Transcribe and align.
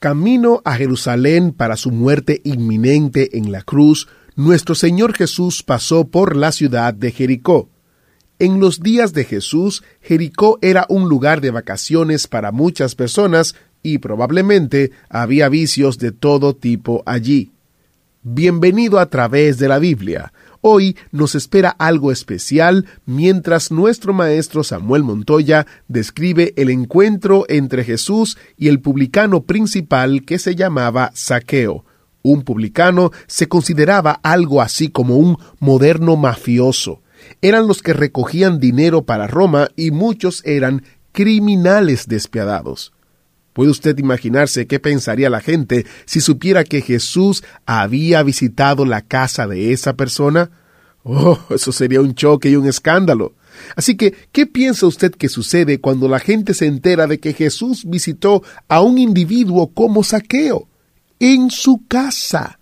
Camino 0.00 0.62
a 0.64 0.76
Jerusalén 0.76 1.52
para 1.52 1.76
su 1.76 1.90
muerte 1.90 2.40
inminente 2.42 3.36
en 3.36 3.52
la 3.52 3.60
cruz, 3.60 4.08
nuestro 4.34 4.74
Señor 4.74 5.12
Jesús 5.12 5.62
pasó 5.62 6.06
por 6.06 6.36
la 6.36 6.52
ciudad 6.52 6.94
de 6.94 7.10
Jericó. 7.10 7.68
En 8.38 8.60
los 8.60 8.80
días 8.80 9.12
de 9.12 9.24
Jesús, 9.24 9.84
Jericó 10.00 10.58
era 10.62 10.86
un 10.88 11.10
lugar 11.10 11.42
de 11.42 11.50
vacaciones 11.50 12.28
para 12.28 12.50
muchas 12.50 12.94
personas 12.94 13.56
y 13.82 13.98
probablemente 13.98 14.90
había 15.10 15.50
vicios 15.50 15.98
de 15.98 16.12
todo 16.12 16.56
tipo 16.56 17.02
allí. 17.04 17.52
Bienvenido 18.22 19.00
a 19.00 19.10
través 19.10 19.58
de 19.58 19.68
la 19.68 19.78
Biblia. 19.78 20.32
Hoy 20.62 20.96
nos 21.10 21.34
espera 21.34 21.70
algo 21.70 22.12
especial 22.12 22.86
mientras 23.06 23.70
nuestro 23.70 24.12
maestro 24.12 24.62
Samuel 24.62 25.02
Montoya 25.02 25.66
describe 25.88 26.52
el 26.56 26.68
encuentro 26.68 27.46
entre 27.48 27.82
Jesús 27.82 28.36
y 28.58 28.68
el 28.68 28.80
publicano 28.80 29.44
principal 29.44 30.22
que 30.26 30.38
se 30.38 30.54
llamaba 30.56 31.12
Saqueo. 31.14 31.86
Un 32.22 32.42
publicano 32.42 33.10
se 33.26 33.48
consideraba 33.48 34.20
algo 34.22 34.60
así 34.60 34.90
como 34.90 35.16
un 35.16 35.38
moderno 35.60 36.16
mafioso. 36.16 37.00
Eran 37.40 37.66
los 37.66 37.80
que 37.80 37.94
recogían 37.94 38.60
dinero 38.60 39.06
para 39.06 39.26
Roma 39.26 39.68
y 39.76 39.90
muchos 39.92 40.42
eran 40.44 40.82
criminales 41.12 42.06
despiadados. 42.06 42.92
¿Puede 43.52 43.70
usted 43.70 43.98
imaginarse 43.98 44.66
qué 44.66 44.78
pensaría 44.78 45.28
la 45.28 45.40
gente 45.40 45.84
si 46.04 46.20
supiera 46.20 46.64
que 46.64 46.82
Jesús 46.82 47.42
había 47.66 48.22
visitado 48.22 48.84
la 48.84 49.02
casa 49.02 49.46
de 49.46 49.72
esa 49.72 49.94
persona? 49.94 50.50
Oh, 51.02 51.38
eso 51.50 51.72
sería 51.72 52.00
un 52.00 52.14
choque 52.14 52.50
y 52.50 52.56
un 52.56 52.66
escándalo. 52.66 53.34
Así 53.76 53.96
que, 53.96 54.14
¿qué 54.32 54.46
piensa 54.46 54.86
usted 54.86 55.12
que 55.12 55.28
sucede 55.28 55.80
cuando 55.80 56.08
la 56.08 56.18
gente 56.18 56.54
se 56.54 56.66
entera 56.66 57.06
de 57.06 57.18
que 57.18 57.32
Jesús 57.32 57.84
visitó 57.86 58.42
a 58.68 58.80
un 58.80 58.98
individuo 58.98 59.72
como 59.72 60.04
Saqueo? 60.04 60.68
En 61.18 61.50
su 61.50 61.84
casa. 61.86 62.58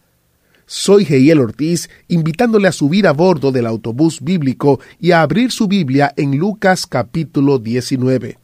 Soy 0.66 1.04
Geiel 1.04 1.40
Ortiz, 1.40 1.88
invitándole 2.08 2.68
a 2.68 2.72
subir 2.72 3.06
a 3.06 3.12
bordo 3.12 3.52
del 3.52 3.66
autobús 3.66 4.20
bíblico 4.20 4.80
y 5.00 5.12
a 5.12 5.22
abrir 5.22 5.50
su 5.50 5.66
Biblia 5.66 6.12
en 6.16 6.36
Lucas 6.36 6.86
capítulo 6.86 7.58
19. 7.58 8.38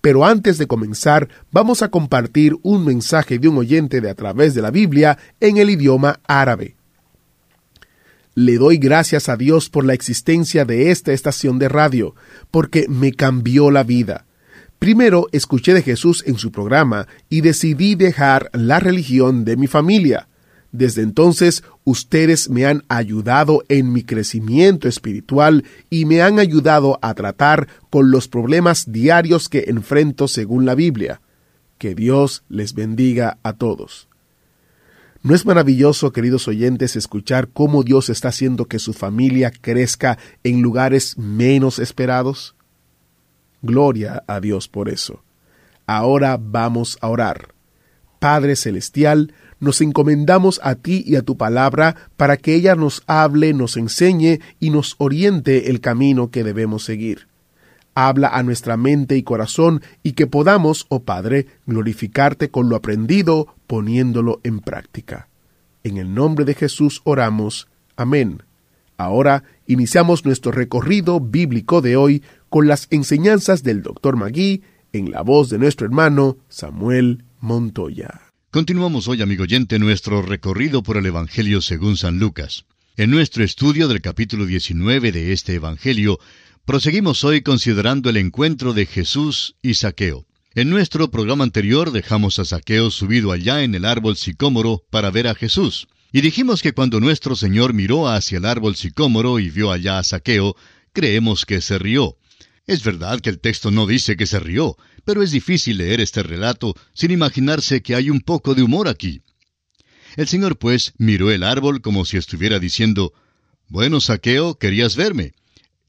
Pero 0.00 0.24
antes 0.24 0.58
de 0.58 0.66
comenzar, 0.66 1.28
vamos 1.50 1.82
a 1.82 1.88
compartir 1.88 2.54
un 2.62 2.84
mensaje 2.84 3.38
de 3.38 3.48
un 3.48 3.58
oyente 3.58 4.00
de 4.00 4.10
a 4.10 4.14
través 4.14 4.54
de 4.54 4.62
la 4.62 4.70
Biblia 4.70 5.18
en 5.40 5.56
el 5.56 5.70
idioma 5.70 6.20
árabe. 6.26 6.76
Le 8.34 8.58
doy 8.58 8.78
gracias 8.78 9.28
a 9.28 9.36
Dios 9.36 9.70
por 9.70 9.84
la 9.84 9.94
existencia 9.94 10.64
de 10.64 10.90
esta 10.90 11.12
estación 11.12 11.60
de 11.60 11.68
radio, 11.68 12.16
porque 12.50 12.86
me 12.88 13.12
cambió 13.12 13.70
la 13.70 13.84
vida. 13.84 14.26
Primero 14.80 15.28
escuché 15.30 15.72
de 15.72 15.82
Jesús 15.82 16.24
en 16.26 16.36
su 16.36 16.50
programa 16.50 17.06
y 17.30 17.42
decidí 17.42 17.94
dejar 17.94 18.50
la 18.52 18.80
religión 18.80 19.44
de 19.44 19.56
mi 19.56 19.68
familia. 19.68 20.28
Desde 20.72 21.02
entonces 21.02 21.62
ustedes 21.84 22.50
me 22.50 22.66
han 22.66 22.82
ayudado 22.88 23.62
en 23.68 23.92
mi 23.92 24.02
crecimiento 24.02 24.88
espiritual 24.88 25.62
y 25.88 26.04
me 26.04 26.20
han 26.20 26.40
ayudado 26.40 26.98
a 27.00 27.14
tratar 27.14 27.68
con 27.88 28.10
los 28.10 28.26
problemas 28.26 28.90
diarios 28.90 29.48
que 29.48 29.66
enfrento 29.68 30.26
según 30.26 30.66
la 30.66 30.74
Biblia. 30.74 31.20
Que 31.78 31.94
Dios 31.94 32.42
les 32.48 32.74
bendiga 32.74 33.38
a 33.44 33.52
todos. 33.52 34.08
¿No 35.24 35.34
es 35.34 35.46
maravilloso, 35.46 36.12
queridos 36.12 36.48
oyentes, 36.48 36.96
escuchar 36.96 37.48
cómo 37.48 37.82
Dios 37.82 38.10
está 38.10 38.28
haciendo 38.28 38.66
que 38.66 38.78
su 38.78 38.92
familia 38.92 39.50
crezca 39.58 40.18
en 40.42 40.60
lugares 40.60 41.16
menos 41.16 41.78
esperados? 41.78 42.54
Gloria 43.62 44.22
a 44.26 44.40
Dios 44.40 44.68
por 44.68 44.90
eso. 44.90 45.22
Ahora 45.86 46.38
vamos 46.38 46.98
a 47.00 47.08
orar. 47.08 47.54
Padre 48.18 48.54
Celestial, 48.54 49.32
nos 49.60 49.80
encomendamos 49.80 50.60
a 50.62 50.74
ti 50.74 51.02
y 51.06 51.16
a 51.16 51.22
tu 51.22 51.38
palabra 51.38 51.96
para 52.18 52.36
que 52.36 52.54
ella 52.54 52.74
nos 52.74 53.02
hable, 53.06 53.54
nos 53.54 53.78
enseñe 53.78 54.40
y 54.60 54.68
nos 54.68 54.94
oriente 54.98 55.70
el 55.70 55.80
camino 55.80 56.30
que 56.30 56.44
debemos 56.44 56.84
seguir. 56.84 57.28
Habla 57.94 58.28
a 58.28 58.42
nuestra 58.42 58.76
mente 58.76 59.16
y 59.16 59.22
corazón 59.22 59.82
y 60.02 60.12
que 60.12 60.26
podamos, 60.26 60.86
oh 60.88 61.04
Padre, 61.04 61.46
glorificarte 61.66 62.50
con 62.50 62.68
lo 62.68 62.76
aprendido, 62.76 63.54
poniéndolo 63.66 64.40
en 64.42 64.60
práctica. 64.60 65.28
En 65.84 65.98
el 65.98 66.14
nombre 66.14 66.44
de 66.44 66.54
Jesús 66.54 67.00
oramos. 67.04 67.68
Amén. 67.96 68.42
Ahora 68.96 69.44
iniciamos 69.66 70.24
nuestro 70.24 70.52
recorrido 70.52 71.20
bíblico 71.20 71.80
de 71.80 71.96
hoy 71.96 72.22
con 72.48 72.66
las 72.66 72.86
enseñanzas 72.90 73.62
del 73.62 73.82
Dr. 73.82 74.16
Magui 74.16 74.62
en 74.92 75.10
la 75.10 75.22
voz 75.22 75.50
de 75.50 75.58
nuestro 75.58 75.86
hermano 75.86 76.38
Samuel 76.48 77.24
Montoya. 77.40 78.20
Continuamos 78.50 79.08
hoy, 79.08 79.20
amigo 79.20 79.42
oyente, 79.42 79.78
nuestro 79.80 80.22
recorrido 80.22 80.82
por 80.82 80.96
el 80.96 81.06
Evangelio 81.06 81.60
según 81.60 81.96
San 81.96 82.18
Lucas. 82.20 82.66
En 82.96 83.10
nuestro 83.10 83.42
estudio 83.42 83.88
del 83.88 84.00
capítulo 84.00 84.46
19 84.46 85.10
de 85.10 85.32
este 85.32 85.54
Evangelio, 85.54 86.20
proseguimos 86.64 87.24
hoy 87.24 87.42
considerando 87.42 88.08
el 88.08 88.16
encuentro 88.16 88.72
de 88.72 88.86
Jesús 88.86 89.56
y 89.60 89.74
Saqueo. 89.74 90.26
En 90.54 90.70
nuestro 90.70 91.10
programa 91.10 91.44
anterior 91.44 91.90
dejamos 91.92 92.38
a 92.38 92.44
Saqueo 92.44 92.90
subido 92.90 93.32
allá 93.32 93.62
en 93.64 93.74
el 93.74 93.84
árbol 93.84 94.16
sicómoro 94.16 94.82
para 94.90 95.10
ver 95.10 95.26
a 95.26 95.34
Jesús. 95.34 95.88
Y 96.12 96.20
dijimos 96.20 96.62
que 96.62 96.72
cuando 96.72 97.00
nuestro 97.00 97.36
Señor 97.36 97.74
miró 97.74 98.08
hacia 98.08 98.38
el 98.38 98.46
árbol 98.46 98.76
sicómoro 98.76 99.40
y 99.40 99.50
vio 99.50 99.72
allá 99.72 99.98
a 99.98 100.04
Saqueo, 100.04 100.56
creemos 100.92 101.44
que 101.44 101.60
se 101.60 101.78
rió. 101.78 102.16
Es 102.66 102.82
verdad 102.82 103.20
que 103.20 103.30
el 103.30 103.40
texto 103.40 103.70
no 103.70 103.86
dice 103.86 104.16
que 104.16 104.26
se 104.26 104.38
rió, 104.38 104.76
pero 105.04 105.22
es 105.22 105.32
difícil 105.32 105.78
leer 105.78 106.00
este 106.00 106.22
relato 106.22 106.74
sin 106.94 107.10
imaginarse 107.10 107.82
que 107.82 107.94
hay 107.94 108.08
un 108.08 108.20
poco 108.20 108.54
de 108.54 108.62
humor 108.62 108.88
aquí. 108.88 109.22
El 110.16 110.28
Señor, 110.28 110.56
pues, 110.56 110.94
miró 110.96 111.30
el 111.30 111.42
árbol 111.42 111.82
como 111.82 112.04
si 112.04 112.16
estuviera 112.16 112.58
diciendo, 112.58 113.12
Bueno, 113.68 114.00
Saqueo, 114.00 114.54
querías 114.54 114.96
verme. 114.96 115.34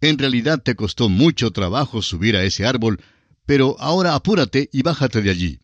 En 0.02 0.18
realidad 0.18 0.62
te 0.62 0.76
costó 0.76 1.10
mucho 1.10 1.52
trabajo 1.52 2.02
subir 2.02 2.36
a 2.36 2.44
ese 2.44 2.66
árbol, 2.66 3.02
pero 3.46 3.76
ahora 3.80 4.16
apúrate 4.16 4.70
y 4.72 4.82
bájate 4.82 5.22
de 5.22 5.30
allí. 5.30 5.60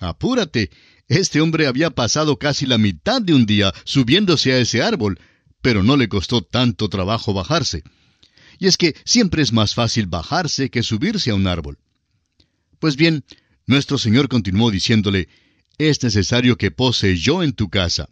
Apúrate. 0.00 0.70
Este 1.08 1.40
hombre 1.40 1.66
había 1.66 1.90
pasado 1.90 2.38
casi 2.38 2.66
la 2.66 2.78
mitad 2.78 3.20
de 3.20 3.34
un 3.34 3.46
día 3.46 3.72
subiéndose 3.84 4.52
a 4.52 4.58
ese 4.58 4.82
árbol, 4.82 5.18
pero 5.60 5.82
no 5.82 5.96
le 5.96 6.08
costó 6.08 6.42
tanto 6.42 6.88
trabajo 6.88 7.34
bajarse. 7.34 7.82
Y 8.58 8.66
es 8.66 8.76
que 8.76 8.94
siempre 9.04 9.42
es 9.42 9.52
más 9.52 9.74
fácil 9.74 10.06
bajarse 10.06 10.70
que 10.70 10.82
subirse 10.82 11.30
a 11.30 11.34
un 11.34 11.46
árbol. 11.46 11.78
Pues 12.78 12.96
bien, 12.96 13.24
nuestro 13.66 13.98
Señor 13.98 14.28
continuó 14.28 14.70
diciéndole, 14.70 15.28
es 15.78 16.02
necesario 16.02 16.56
que 16.56 16.70
pose 16.70 17.16
yo 17.16 17.42
en 17.42 17.52
tu 17.52 17.68
casa. 17.68 18.08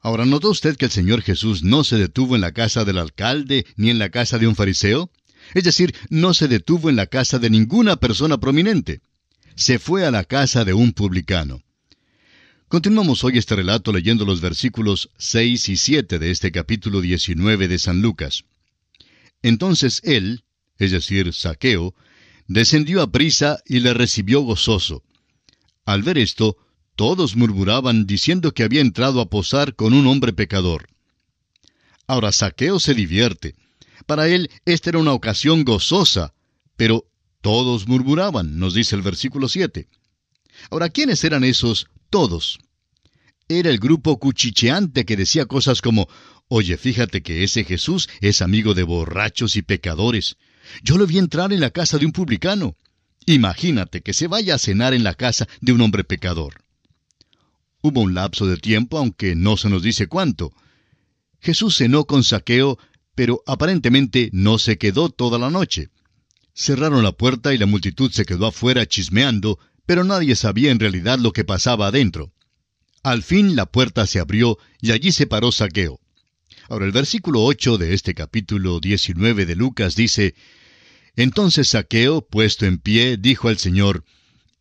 Ahora, 0.00 0.24
¿notó 0.24 0.50
usted 0.50 0.76
que 0.76 0.84
el 0.86 0.90
Señor 0.90 1.22
Jesús 1.22 1.64
no 1.64 1.82
se 1.84 1.96
detuvo 1.96 2.34
en 2.34 2.40
la 2.40 2.52
casa 2.52 2.84
del 2.84 2.98
alcalde 2.98 3.66
ni 3.76 3.90
en 3.90 3.98
la 3.98 4.10
casa 4.10 4.38
de 4.38 4.46
un 4.46 4.54
fariseo? 4.54 5.10
Es 5.54 5.64
decir, 5.64 5.94
no 6.08 6.34
se 6.34 6.46
detuvo 6.46 6.90
en 6.90 6.96
la 6.96 7.06
casa 7.06 7.38
de 7.38 7.50
ninguna 7.50 7.96
persona 7.96 8.38
prominente. 8.38 9.00
Se 9.56 9.78
fue 9.78 10.06
a 10.06 10.10
la 10.10 10.24
casa 10.24 10.64
de 10.64 10.72
un 10.72 10.92
publicano. 10.92 11.62
Continuamos 12.68 13.24
hoy 13.24 13.38
este 13.38 13.56
relato 13.56 13.92
leyendo 13.92 14.24
los 14.24 14.40
versículos 14.40 15.10
6 15.16 15.70
y 15.70 15.76
7 15.76 16.18
de 16.18 16.30
este 16.30 16.52
capítulo 16.52 17.00
19 17.00 17.66
de 17.66 17.78
San 17.78 18.02
Lucas. 18.02 18.44
Entonces 19.42 20.00
él, 20.04 20.44
es 20.78 20.90
decir, 20.90 21.32
Saqueo, 21.32 21.94
descendió 22.46 23.02
a 23.02 23.10
prisa 23.10 23.62
y 23.66 23.80
le 23.80 23.94
recibió 23.94 24.42
gozoso. 24.42 25.02
Al 25.86 26.02
ver 26.02 26.18
esto, 26.18 26.58
todos 26.98 27.36
murmuraban 27.36 28.08
diciendo 28.08 28.52
que 28.52 28.64
había 28.64 28.80
entrado 28.80 29.20
a 29.20 29.30
posar 29.30 29.76
con 29.76 29.94
un 29.94 30.08
hombre 30.08 30.32
pecador. 30.32 30.88
Ahora 32.08 32.32
Saqueo 32.32 32.80
se 32.80 32.92
divierte. 32.92 33.54
Para 34.04 34.26
él 34.26 34.50
esta 34.64 34.90
era 34.90 34.98
una 34.98 35.12
ocasión 35.12 35.62
gozosa, 35.62 36.34
pero 36.76 37.06
todos 37.40 37.86
murmuraban, 37.86 38.58
nos 38.58 38.74
dice 38.74 38.96
el 38.96 39.02
versículo 39.02 39.48
7. 39.48 39.86
Ahora, 40.72 40.88
¿quiénes 40.88 41.22
eran 41.22 41.44
esos 41.44 41.86
todos? 42.10 42.58
Era 43.48 43.70
el 43.70 43.78
grupo 43.78 44.18
cuchicheante 44.18 45.04
que 45.04 45.16
decía 45.16 45.46
cosas 45.46 45.80
como, 45.80 46.08
Oye, 46.48 46.76
fíjate 46.76 47.22
que 47.22 47.44
ese 47.44 47.62
Jesús 47.62 48.08
es 48.20 48.42
amigo 48.42 48.74
de 48.74 48.82
borrachos 48.82 49.54
y 49.54 49.62
pecadores. 49.62 50.36
Yo 50.82 50.98
lo 50.98 51.06
vi 51.06 51.18
entrar 51.18 51.52
en 51.52 51.60
la 51.60 51.70
casa 51.70 51.96
de 51.96 52.06
un 52.06 52.12
publicano. 52.12 52.76
Imagínate 53.24 54.00
que 54.00 54.14
se 54.14 54.26
vaya 54.26 54.56
a 54.56 54.58
cenar 54.58 54.94
en 54.94 55.04
la 55.04 55.14
casa 55.14 55.46
de 55.60 55.70
un 55.70 55.80
hombre 55.80 56.02
pecador. 56.02 56.64
Hubo 57.80 58.00
un 58.00 58.14
lapso 58.14 58.46
de 58.46 58.56
tiempo, 58.56 58.98
aunque 58.98 59.34
no 59.34 59.56
se 59.56 59.68
nos 59.68 59.82
dice 59.82 60.08
cuánto. 60.08 60.52
Jesús 61.40 61.76
cenó 61.76 62.06
con 62.06 62.24
saqueo, 62.24 62.78
pero 63.14 63.42
aparentemente 63.46 64.30
no 64.32 64.58
se 64.58 64.78
quedó 64.78 65.10
toda 65.10 65.38
la 65.38 65.50
noche. 65.50 65.88
Cerraron 66.54 67.04
la 67.04 67.12
puerta 67.12 67.54
y 67.54 67.58
la 67.58 67.66
multitud 67.66 68.10
se 68.10 68.24
quedó 68.24 68.46
afuera 68.46 68.86
chismeando, 68.86 69.58
pero 69.86 70.02
nadie 70.02 70.34
sabía 70.34 70.72
en 70.72 70.80
realidad 70.80 71.18
lo 71.18 71.32
que 71.32 71.44
pasaba 71.44 71.86
adentro. 71.86 72.32
Al 73.04 73.22
fin 73.22 73.54
la 73.54 73.66
puerta 73.66 74.06
se 74.06 74.18
abrió 74.18 74.58
y 74.80 74.90
allí 74.90 75.12
se 75.12 75.26
paró 75.26 75.52
Saqueo. 75.52 76.00
Ahora 76.68 76.84
el 76.84 76.92
versículo 76.92 77.44
8 77.44 77.78
de 77.78 77.94
este 77.94 78.12
capítulo 78.12 78.80
19 78.80 79.46
de 79.46 79.56
Lucas 79.56 79.94
dice, 79.94 80.34
Entonces 81.16 81.68
Saqueo, 81.68 82.26
puesto 82.26 82.66
en 82.66 82.78
pie, 82.78 83.16
dijo 83.16 83.48
al 83.48 83.58
Señor, 83.58 84.04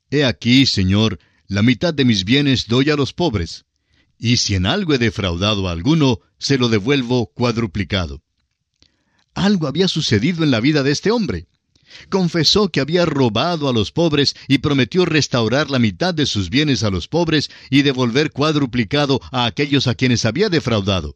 He 0.09 0.23
aquí, 0.23 0.65
Señor, 0.65 1.19
la 1.47 1.61
mitad 1.61 1.93
de 1.93 2.05
mis 2.05 2.25
bienes 2.25 2.67
doy 2.67 2.89
a 2.89 2.95
los 2.95 3.13
pobres, 3.13 3.65
y 4.19 4.37
si 4.37 4.55
en 4.55 4.65
algo 4.65 4.93
he 4.93 4.97
defraudado 4.97 5.67
a 5.67 5.71
alguno, 5.71 6.19
se 6.37 6.57
lo 6.57 6.69
devuelvo 6.69 7.27
cuadruplicado. 7.27 8.21
Algo 9.33 9.67
había 9.67 9.87
sucedido 9.87 10.43
en 10.43 10.51
la 10.51 10.59
vida 10.59 10.83
de 10.83 10.91
este 10.91 11.11
hombre. 11.11 11.47
Confesó 12.09 12.69
que 12.69 12.81
había 12.81 13.05
robado 13.05 13.69
a 13.69 13.73
los 13.73 13.91
pobres 13.91 14.35
y 14.47 14.57
prometió 14.57 15.05
restaurar 15.05 15.69
la 15.69 15.79
mitad 15.79 16.13
de 16.13 16.25
sus 16.25 16.49
bienes 16.49 16.83
a 16.83 16.89
los 16.89 17.07
pobres 17.07 17.49
y 17.69 17.83
devolver 17.83 18.31
cuadruplicado 18.31 19.21
a 19.31 19.45
aquellos 19.45 19.87
a 19.87 19.95
quienes 19.95 20.25
había 20.25 20.49
defraudado. 20.49 21.15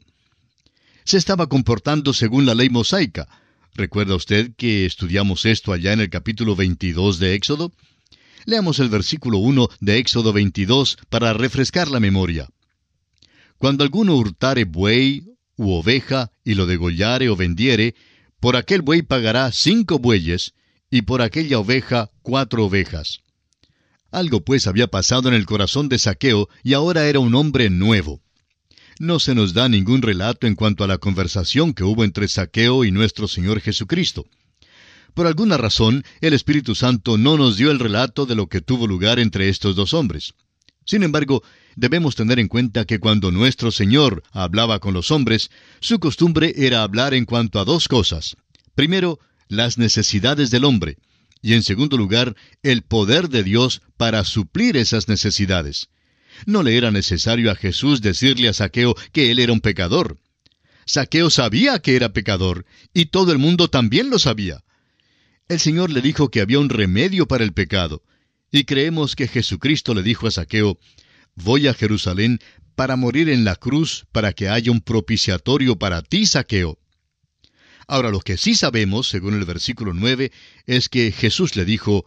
Se 1.04 1.18
estaba 1.18 1.48
comportando 1.48 2.14
según 2.14 2.46
la 2.46 2.56
ley 2.56 2.70
mosaica. 2.70 3.28
¿Recuerda 3.74 4.16
usted 4.16 4.52
que 4.56 4.86
estudiamos 4.86 5.46
esto 5.46 5.74
allá 5.74 5.92
en 5.92 6.00
el 6.00 6.10
capítulo 6.10 6.56
22 6.56 7.20
de 7.20 7.34
Éxodo? 7.34 7.74
Leamos 8.46 8.80
el 8.80 8.90
versículo 8.90 9.38
1 9.38 9.70
de 9.80 9.98
Éxodo 9.98 10.34
22 10.34 10.98
para 11.10 11.34
refrescar 11.34 11.90
la 11.90 12.00
memoria. 12.00 12.50
Cuando 13.58 13.84
alguno 13.84 14.16
hurtare 14.16 14.66
buey 14.66 15.24
u 15.56 15.72
oveja 15.74 16.32
y 16.44 16.56
lo 16.56 16.66
degollare 16.66 17.30
o 17.30 17.36
vendiere, 17.36 17.96
por 18.40 18.56
aquel 18.56 18.82
buey 18.82 19.04
pagará 19.04 19.52
cinco 19.52 20.00
bueyes, 20.00 20.54
y 20.90 21.04
por 21.04 21.22
aquella 21.22 21.60
oveja 21.60 22.10
cuatro 22.24 22.66
ovejas. 22.66 23.20
Algo 24.10 24.42
pues 24.42 24.68
había 24.68 24.88
pasado 24.88 25.30
en 25.30 25.36
el 25.36 25.46
corazón 25.46 25.88
de 25.88 26.00
Saqueo, 26.00 26.50
y 26.64 26.74
ahora 26.74 27.08
era 27.08 27.20
un 27.20 27.36
hombre 27.36 27.70
nuevo. 27.70 28.22
No 29.00 29.20
se 29.20 29.36
nos 29.36 29.54
da 29.54 29.70
ningún 29.70 30.02
relato 30.02 30.48
en 30.48 30.56
cuanto 30.56 30.84
a 30.84 30.88
la 30.88 30.98
conversación 30.98 31.74
que 31.74 31.84
hubo 31.84 32.04
entre 32.04 32.28
Saqueo 32.28 32.84
y 32.84 32.92
nuestro 32.92 33.28
Señor 33.28 33.62
Jesucristo. 33.62 34.26
Por 35.14 35.28
alguna 35.28 35.58
razón, 35.58 36.04
el 36.22 36.34
Espíritu 36.34 36.74
Santo 36.74 37.18
no 37.18 37.38
nos 37.38 37.58
dio 37.58 37.72
el 37.72 37.80
relato 37.80 38.26
de 38.26 38.36
lo 38.36 38.48
que 38.48 38.62
tuvo 38.62 38.88
lugar 38.88 39.20
entre 39.20 39.50
estos 39.50 39.76
dos 39.76 39.94
hombres. 39.94 40.34
Sin 40.86 41.04
embargo, 41.04 41.44
debemos 41.76 42.16
tener 42.16 42.40
en 42.40 42.48
cuenta 42.48 42.86
que 42.86 43.00
cuando 43.00 43.32
nuestro 43.32 43.72
Señor 43.72 44.24
hablaba 44.32 44.80
con 44.80 44.94
los 44.94 45.12
hombres, 45.12 45.52
su 45.80 46.00
costumbre 46.00 46.54
era 46.56 46.84
hablar 46.84 47.14
en 47.14 47.26
cuanto 47.26 47.60
a 47.60 47.66
dos 47.66 47.88
cosas. 47.88 48.38
Primero, 48.74 49.20
las 49.48 49.78
necesidades 49.78 50.50
del 50.50 50.64
hombre, 50.64 50.98
y 51.42 51.54
en 51.54 51.64
segundo 51.64 51.98
lugar, 51.98 52.36
el 52.64 52.84
poder 52.84 53.30
de 53.30 53.44
Dios 53.44 53.82
para 53.98 54.24
suplir 54.24 54.78
esas 54.78 55.08
necesidades. 55.08 55.90
No 56.46 56.64
le 56.64 56.78
era 56.78 56.90
necesario 56.90 57.52
a 57.52 57.56
Jesús 57.56 58.02
decirle 58.02 58.48
a 58.48 58.54
Saqueo 58.54 58.96
que 59.12 59.32
él 59.32 59.40
era 59.40 59.52
un 59.52 59.60
pecador. 59.60 60.18
Saqueo 60.86 61.30
sabía 61.30 61.80
que 61.80 61.96
era 61.96 62.14
pecador, 62.14 62.66
y 62.94 63.08
todo 63.08 63.32
el 63.32 63.38
mundo 63.38 63.70
también 63.70 64.10
lo 64.10 64.18
sabía. 64.18 64.64
El 65.52 65.60
Señor 65.60 65.90
le 65.90 66.00
dijo 66.00 66.32
que 66.32 66.40
había 66.40 66.60
un 66.60 66.70
remedio 66.70 67.28
para 67.28 67.44
el 67.44 67.52
pecado, 67.52 68.04
y 68.54 68.64
creemos 68.64 69.18
que 69.18 69.28
Jesucristo 69.28 69.94
le 69.94 70.02
dijo 70.02 70.26
a 70.26 70.32
Saqueo, 70.32 70.80
Voy 71.36 71.68
a 71.68 71.74
Jerusalén 71.74 72.40
para 72.74 72.96
morir 72.96 73.28
en 73.28 73.44
la 73.44 73.58
cruz 73.58 74.06
para 74.14 74.32
que 74.32 74.48
haya 74.48 74.72
un 74.72 74.80
propiciatorio 74.80 75.78
para 75.78 76.04
ti, 76.04 76.26
Saqueo. 76.26 76.80
Ahora 77.86 78.12
lo 78.12 78.22
que 78.22 78.38
sí 78.38 78.56
sabemos, 78.56 79.10
según 79.10 79.34
el 79.34 79.44
versículo 79.44 79.94
9, 79.94 80.32
es 80.68 80.88
que 80.88 81.12
Jesús 81.12 81.58
le 81.58 81.66
dijo, 81.66 82.06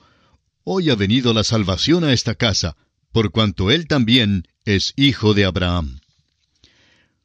Hoy 0.62 0.88
ha 0.88 0.94
venido 0.94 1.35
la 1.35 1.44
salvación 1.44 2.02
a 2.02 2.14
esta 2.14 2.37
casa, 2.37 2.79
por 3.12 3.31
cuanto 3.31 3.70
él 3.70 3.87
también 3.87 4.49
es 4.64 4.94
hijo 4.97 5.35
de 5.35 5.44
Abraham. 5.44 6.00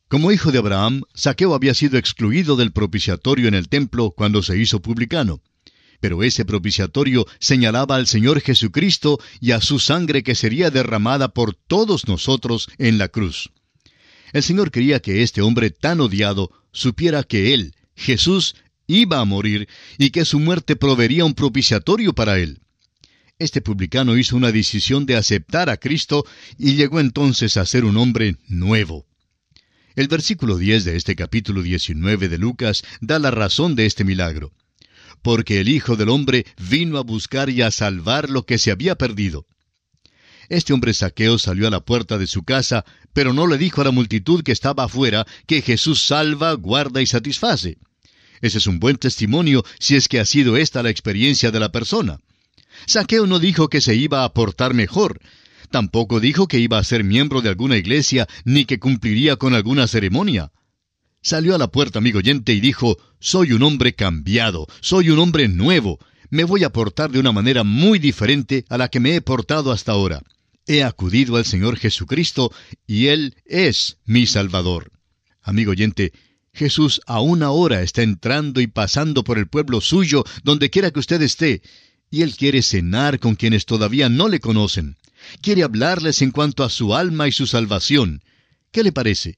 Como 0.10 0.34
hijo 0.34 0.52
de 0.52 0.58
Abraham, 0.58 1.04
Saqueo 1.14 1.54
había 1.54 1.74
sido 1.74 1.98
excluido 1.98 2.58
del 2.58 2.74
propiciatorio 2.74 3.48
en 3.48 3.54
el 3.54 3.70
templo 3.70 4.12
cuando 4.12 4.44
se 4.44 4.58
hizo 4.58 4.82
publicano 4.82 5.42
pero 6.00 6.24
ese 6.24 6.46
propiciatorio 6.46 7.26
señalaba 7.40 7.96
al 7.96 8.08
Señor 8.08 8.42
Jesucristo 8.42 9.20
y 9.40 9.52
a 9.52 9.62
su 9.62 9.80
sangre 9.80 10.24
que 10.24 10.36
sería 10.36 10.72
derramada 10.72 11.30
por 11.30 11.56
todos 11.56 12.08
nosotros 12.08 12.70
en 12.78 12.98
la 12.98 13.10
cruz. 13.10 13.52
El 14.32 14.44
Señor 14.44 14.72
quería 14.72 15.02
que 15.02 15.24
este 15.24 15.42
hombre 15.42 15.72
tan 15.72 16.00
odiado 16.02 16.52
supiera 16.72 17.24
que 17.24 17.54
Él, 17.54 17.76
Jesús, 17.96 18.56
iba 18.88 19.20
a 19.20 19.26
morir 19.26 19.68
y 19.98 20.12
que 20.12 20.26
su 20.26 20.40
muerte 20.40 20.76
proveería 20.76 21.26
un 21.26 21.34
propiciatorio 21.34 22.14
para 22.14 22.40
Él. 22.40 22.60
Este 23.38 23.62
publicano 23.62 24.18
hizo 24.18 24.36
una 24.36 24.52
decisión 24.52 25.06
de 25.06 25.16
aceptar 25.16 25.70
a 25.70 25.78
Cristo 25.78 26.26
y 26.58 26.76
llegó 26.76 27.00
entonces 27.00 27.58
a 27.58 27.66
ser 27.66 27.86
un 27.86 27.98
hombre 27.98 28.36
nuevo. 28.48 29.06
El 29.96 30.08
versículo 30.08 30.58
10 30.58 30.86
de 30.86 30.96
este 30.96 31.16
capítulo 31.16 31.62
19 31.62 32.30
de 32.30 32.38
Lucas 32.38 32.84
da 33.02 33.18
la 33.18 33.32
razón 33.32 33.76
de 33.76 33.86
este 33.86 34.04
milagro 34.04 34.54
porque 35.22 35.60
el 35.60 35.70
Hijo 35.70 35.96
del 35.96 36.10
Hombre 36.10 36.46
vino 36.70 36.98
a 36.98 37.04
buscar 37.04 37.50
y 37.50 37.62
a 37.62 37.72
salvar 37.72 38.30
lo 38.30 38.46
que 38.46 38.58
se 38.58 38.72
había 38.72 38.96
perdido. 38.96 39.46
Este 40.50 40.74
hombre 40.74 40.94
saqueo 40.94 41.38
salió 41.38 41.68
a 41.68 41.72
la 41.72 41.80
puerta 41.80 42.18
de 42.18 42.26
su 42.26 42.44
casa, 42.44 42.84
pero 43.14 43.34
no 43.34 43.46
le 43.46 43.60
dijo 43.60 43.82
a 43.82 43.84
la 43.84 43.92
multitud 43.92 44.44
que 44.44 44.52
estaba 44.52 44.86
afuera 44.86 45.28
que 45.46 45.62
Jesús 45.62 46.02
salva, 46.02 46.54
guarda 46.54 47.02
y 47.02 47.06
satisface. 47.06 47.78
Ese 48.42 48.58
es 48.58 48.68
un 48.68 48.80
buen 48.80 48.98
testimonio 48.98 49.64
si 49.80 49.96
es 49.96 50.08
que 50.08 50.20
ha 50.20 50.26
sido 50.26 50.58
esta 50.58 50.82
la 50.82 50.90
experiencia 50.90 51.52
de 51.52 51.60
la 51.60 51.72
persona. 51.72 52.20
Saqueo 52.88 53.28
no 53.28 53.38
dijo 53.38 53.70
que 53.70 53.82
se 53.82 53.96
iba 53.96 54.24
a 54.24 54.34
portar 54.34 54.74
mejor, 54.74 55.20
tampoco 55.70 56.20
dijo 56.20 56.48
que 56.48 56.60
iba 56.60 56.80
a 56.80 56.84
ser 56.84 57.04
miembro 57.04 57.42
de 57.42 57.50
alguna 57.50 57.78
iglesia 57.78 58.28
ni 58.44 58.66
que 58.66 58.80
cumpliría 58.80 59.36
con 59.36 59.54
alguna 59.54 59.88
ceremonia. 59.88 60.52
Salió 61.22 61.56
a 61.56 61.58
la 61.58 61.68
puerta, 61.68 62.00
amigo 62.00 62.20
oyente, 62.20 62.54
y 62.54 62.62
dijo, 62.62 62.98
Soy 63.20 63.52
un 63.52 63.64
hombre 63.64 63.94
cambiado, 63.94 64.68
soy 64.82 65.10
un 65.10 65.20
hombre 65.20 65.48
nuevo, 65.48 66.00
me 66.30 66.44
voy 66.44 66.64
a 66.64 66.72
portar 66.72 67.12
de 67.12 67.20
una 67.20 67.32
manera 67.32 67.64
muy 67.64 68.00
diferente 68.00 68.66
a 68.70 68.78
la 68.78 68.88
que 68.88 69.00
me 69.00 69.16
he 69.16 69.22
portado 69.22 69.72
hasta 69.72 69.92
ahora. 69.92 70.22
He 70.66 70.84
acudido 70.84 71.36
al 71.36 71.46
Señor 71.46 71.78
Jesucristo 71.78 72.54
y 72.86 73.08
Él 73.08 73.36
es 73.46 73.98
mi 74.06 74.28
Salvador. 74.28 74.92
Amigo 75.42 75.72
oyente, 75.72 76.14
Jesús 76.54 77.02
aún 77.08 77.42
ahora 77.42 77.82
está 77.82 78.04
entrando 78.04 78.62
y 78.62 78.68
pasando 78.68 79.24
por 79.24 79.38
el 79.38 79.48
pueblo 79.48 79.82
suyo, 79.82 80.24
donde 80.44 80.70
quiera 80.70 80.92
que 80.92 81.00
usted 81.00 81.22
esté, 81.22 81.62
y 82.12 82.22
Él 82.22 82.36
quiere 82.36 82.62
cenar 82.62 83.20
con 83.20 83.36
quienes 83.36 83.66
todavía 83.66 84.10
no 84.10 84.30
le 84.30 84.40
conocen. 84.40 84.98
Quiere 85.42 85.64
hablarles 85.64 86.22
en 86.22 86.32
cuanto 86.32 86.64
a 86.64 86.70
su 86.70 86.96
alma 86.96 87.28
y 87.28 87.32
su 87.32 87.48
salvación. 87.48 88.22
¿Qué 88.72 88.84
le 88.84 88.92
parece? 88.92 89.38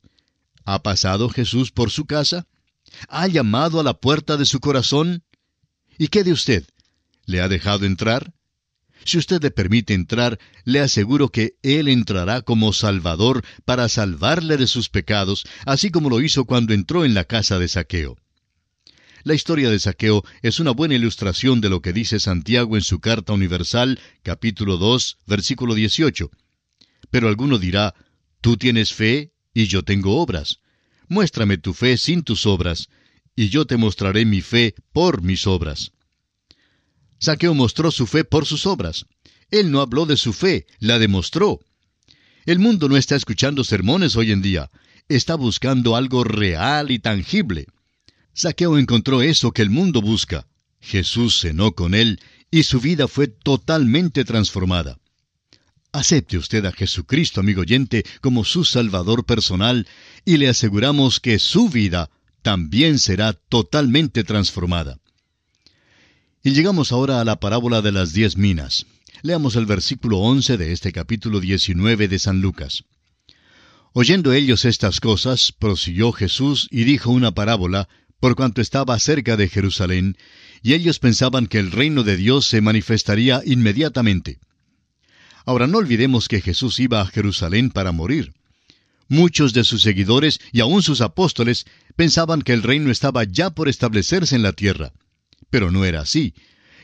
¿Ha 0.66 0.84
pasado 0.84 1.30
Jesús 1.30 1.72
por 1.72 1.92
su 1.92 2.06
casa? 2.06 2.48
¿Ha 3.08 3.28
llamado 3.28 3.80
a 3.80 3.84
la 3.84 3.96
puerta 3.96 4.38
de 4.38 4.46
su 4.46 4.60
corazón? 4.60 5.24
¿Y 5.98 6.08
qué 6.08 6.24
de 6.24 6.32
usted? 6.32 6.66
¿Le 7.26 7.42
ha 7.42 7.48
dejado 7.48 7.86
entrar? 7.86 8.34
Si 9.04 9.18
usted 9.18 9.42
le 9.42 9.52
permite 9.52 9.94
entrar, 9.94 10.40
le 10.64 10.80
aseguro 10.80 11.30
que 11.30 11.56
Él 11.64 11.88
entrará 11.88 12.42
como 12.42 12.72
Salvador 12.74 13.44
para 13.66 13.90
salvarle 13.90 14.58
de 14.58 14.68
sus 14.68 14.90
pecados, 14.90 15.46
así 15.66 15.90
como 15.90 16.10
lo 16.10 16.22
hizo 16.22 16.46
cuando 16.46 16.74
entró 16.74 17.04
en 17.04 17.14
la 17.14 17.26
casa 17.26 17.58
de 17.58 17.68
Saqueo. 17.68 18.18
La 19.24 19.34
historia 19.34 19.70
de 19.70 19.80
Saqueo 19.80 20.24
es 20.42 20.60
una 20.60 20.72
buena 20.72 20.96
ilustración 20.96 21.62
de 21.62 21.70
lo 21.70 21.82
que 21.82 21.94
dice 21.94 22.20
Santiago 22.20 22.76
en 22.76 22.84
su 22.84 23.00
Carta 23.00 23.34
Universal, 23.34 24.00
capítulo 24.24 24.78
2, 24.78 25.18
versículo 25.28 25.76
18. 25.76 26.30
Pero 27.10 27.28
alguno 27.28 27.58
dirá, 27.58 27.94
¿tú 28.42 28.58
tienes 28.58 28.94
fe 28.94 29.32
y 29.54 29.68
yo 29.68 29.84
tengo 29.84 30.22
obras. 30.22 30.60
Muéstrame 31.08 31.58
tu 31.58 31.74
fe 31.74 31.98
sin 31.98 32.24
tus 32.24 32.46
obras, 32.46 32.90
y 33.36 33.50
yo 33.50 33.66
te 33.66 33.78
mostraré 33.78 34.26
mi 34.26 34.42
fe 34.42 34.76
por 34.94 35.22
mis 35.22 35.48
obras. 35.48 35.92
Saqueo 37.20 37.54
mostró 37.54 37.92
su 37.92 38.08
fe 38.08 38.24
por 38.24 38.46
sus 38.46 38.66
obras. 38.66 39.06
Él 39.50 39.72
no 39.72 39.82
habló 39.82 40.06
de 40.06 40.18
su 40.18 40.34
fe, 40.34 40.66
la 40.80 41.00
demostró. 41.00 41.60
El 42.46 42.60
mundo 42.60 42.90
no 42.90 42.98
está 42.98 43.16
escuchando 43.16 43.64
sermones 43.64 44.16
hoy 44.16 44.32
en 44.32 44.42
día, 44.42 44.72
está 45.08 45.36
buscando 45.36 45.96
algo 45.96 46.24
real 46.24 46.90
y 46.90 47.00
tangible. 47.00 47.68
Saqueo 48.34 48.78
encontró 48.78 49.22
eso 49.22 49.52
que 49.52 49.62
el 49.62 49.70
mundo 49.70 50.02
busca. 50.02 50.48
Jesús 50.80 51.40
cenó 51.40 51.74
con 51.74 51.94
él 51.94 52.20
y 52.50 52.64
su 52.64 52.80
vida 52.80 53.08
fue 53.08 53.28
totalmente 53.28 54.26
transformada. 54.26 54.98
Acepte 55.94 56.38
usted 56.38 56.66
a 56.66 56.72
Jesucristo, 56.72 57.42
amigo 57.42 57.62
oyente, 57.62 58.06
como 58.22 58.46
su 58.46 58.64
Salvador 58.64 59.26
personal, 59.26 59.88
y 60.24 60.38
le 60.38 60.48
aseguramos 60.48 61.20
que 61.20 61.38
su 61.38 61.68
vida 61.68 62.10
también 62.42 62.98
será 62.98 63.34
totalmente 63.34 64.24
transformada. 64.24 65.00
Y 66.44 66.52
llegamos 66.52 66.92
ahora 66.92 67.20
a 67.20 67.26
la 67.26 67.40
parábola 67.40 67.82
de 67.82 67.92
las 67.92 68.14
diez 68.14 68.38
minas. 68.38 68.86
Leamos 69.22 69.56
el 69.58 69.66
versículo 69.66 70.20
once 70.20 70.58
de 70.58 70.72
este 70.72 70.94
capítulo 70.94 71.42
diecinueve 71.42 72.08
de 72.08 72.20
San 72.20 72.42
Lucas. 72.42 72.86
Oyendo 73.94 74.32
ellos 74.32 74.64
estas 74.64 75.02
cosas, 75.02 75.52
prosiguió 75.52 76.14
Jesús 76.14 76.70
y 76.72 76.86
dijo 76.86 77.12
una 77.12 77.34
parábola, 77.34 77.90
por 78.22 78.36
cuanto 78.36 78.62
estaba 78.62 78.98
cerca 78.98 79.36
de 79.36 79.50
Jerusalén, 79.50 80.16
y 80.64 80.74
ellos 80.74 81.00
pensaban 81.00 81.48
que 81.48 81.60
el 81.60 81.72
reino 81.72 82.04
de 82.04 82.16
Dios 82.16 82.46
se 82.46 82.62
manifestaría 82.62 83.42
inmediatamente. 83.46 84.40
Ahora 85.46 85.68
no 85.68 85.80
olvidemos 85.80 86.28
que 86.28 86.42
Jesús 86.42 86.80
iba 86.80 87.02
a 87.02 87.08
Jerusalén 87.08 87.70
para 87.70 87.92
morir. 87.92 88.34
Muchos 89.08 89.54
de 89.54 89.64
sus 89.64 89.82
seguidores 89.82 90.40
y 90.52 90.62
aun 90.62 90.82
sus 90.84 91.02
apóstoles 91.02 91.66
pensaban 91.96 92.42
que 92.42 92.54
el 92.54 92.64
reino 92.64 92.92
estaba 92.92 93.24
ya 93.24 93.50
por 93.50 93.68
establecerse 93.68 94.36
en 94.36 94.44
la 94.44 94.54
tierra. 94.54 94.94
Pero 95.50 95.72
no 95.72 95.84
era 95.84 96.02
así. 96.02 96.34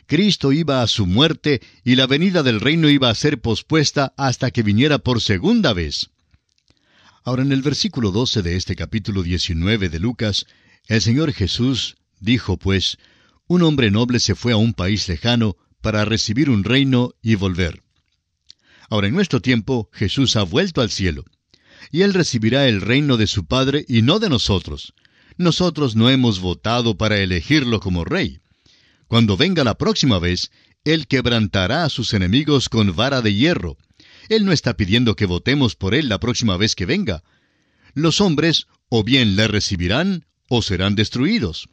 Cristo 0.07 0.51
iba 0.51 0.81
a 0.81 0.87
su 0.87 1.05
muerte 1.05 1.61
y 1.83 1.95
la 1.95 2.07
venida 2.07 2.43
del 2.43 2.59
reino 2.59 2.89
iba 2.89 3.09
a 3.09 3.15
ser 3.15 3.39
pospuesta 3.39 4.13
hasta 4.17 4.51
que 4.51 4.63
viniera 4.63 4.97
por 4.99 5.21
segunda 5.21 5.73
vez. 5.73 6.09
Ahora 7.23 7.43
en 7.43 7.51
el 7.51 7.61
versículo 7.61 8.11
12 8.11 8.41
de 8.41 8.55
este 8.55 8.75
capítulo 8.75 9.21
19 9.21 9.89
de 9.89 9.99
Lucas, 9.99 10.45
el 10.87 11.01
Señor 11.01 11.33
Jesús 11.33 11.97
dijo 12.19 12.57
pues, 12.57 12.97
un 13.47 13.63
hombre 13.63 13.91
noble 13.91 14.19
se 14.19 14.35
fue 14.35 14.53
a 14.53 14.57
un 14.57 14.73
país 14.73 15.07
lejano 15.07 15.57
para 15.81 16.05
recibir 16.05 16.49
un 16.49 16.63
reino 16.63 17.13
y 17.21 17.35
volver. 17.35 17.83
Ahora 18.89 19.08
en 19.08 19.13
nuestro 19.13 19.41
tiempo 19.41 19.89
Jesús 19.94 20.36
ha 20.36 20.44
vuelto 20.44 20.82
al 20.82 20.89
cielo 20.89 21.25
y 21.91 22.01
él 22.01 22.13
recibirá 22.13 22.67
el 22.67 22.82
reino 22.82 23.17
de 23.17 23.27
su 23.27 23.46
Padre 23.46 23.86
y 23.88 24.01
no 24.01 24.20
de 24.20 24.29
nosotros. 24.29 24.94
Nosotros 25.38 25.96
no 25.96 26.10
hemos 26.10 26.39
votado 26.39 26.98
para 26.98 27.17
elegirlo 27.17 27.79
como 27.79 28.06
rey. 28.06 28.39
Cuando 29.08 29.38
venga 29.38 29.63
la 29.63 29.77
próxima 29.77 30.20
vez, 30.20 30.51
él 30.84 31.08
quebrantará 31.08 31.84
a 31.84 31.89
sus 31.89 32.13
enemigos 32.13 32.70
con 32.70 32.96
vara 32.96 33.22
de 33.22 33.34
hierro. 33.34 33.77
Él 34.29 34.46
no 34.46 34.51
está 34.51 34.75
pidiendo 34.75 35.15
que 35.15 35.25
votemos 35.25 35.75
por 35.75 35.94
él 35.94 36.10
la 36.10 36.20
próxima 36.20 36.58
vez 36.58 36.75
que 36.75 36.86
venga. 36.86 37.24
Los 37.94 38.20
hombres 38.20 38.67
o 38.89 39.03
bien 39.03 39.36
le 39.36 39.48
recibirán 39.48 40.25
o 40.50 40.62
serán 40.62 40.96
destruidos. 40.96 41.70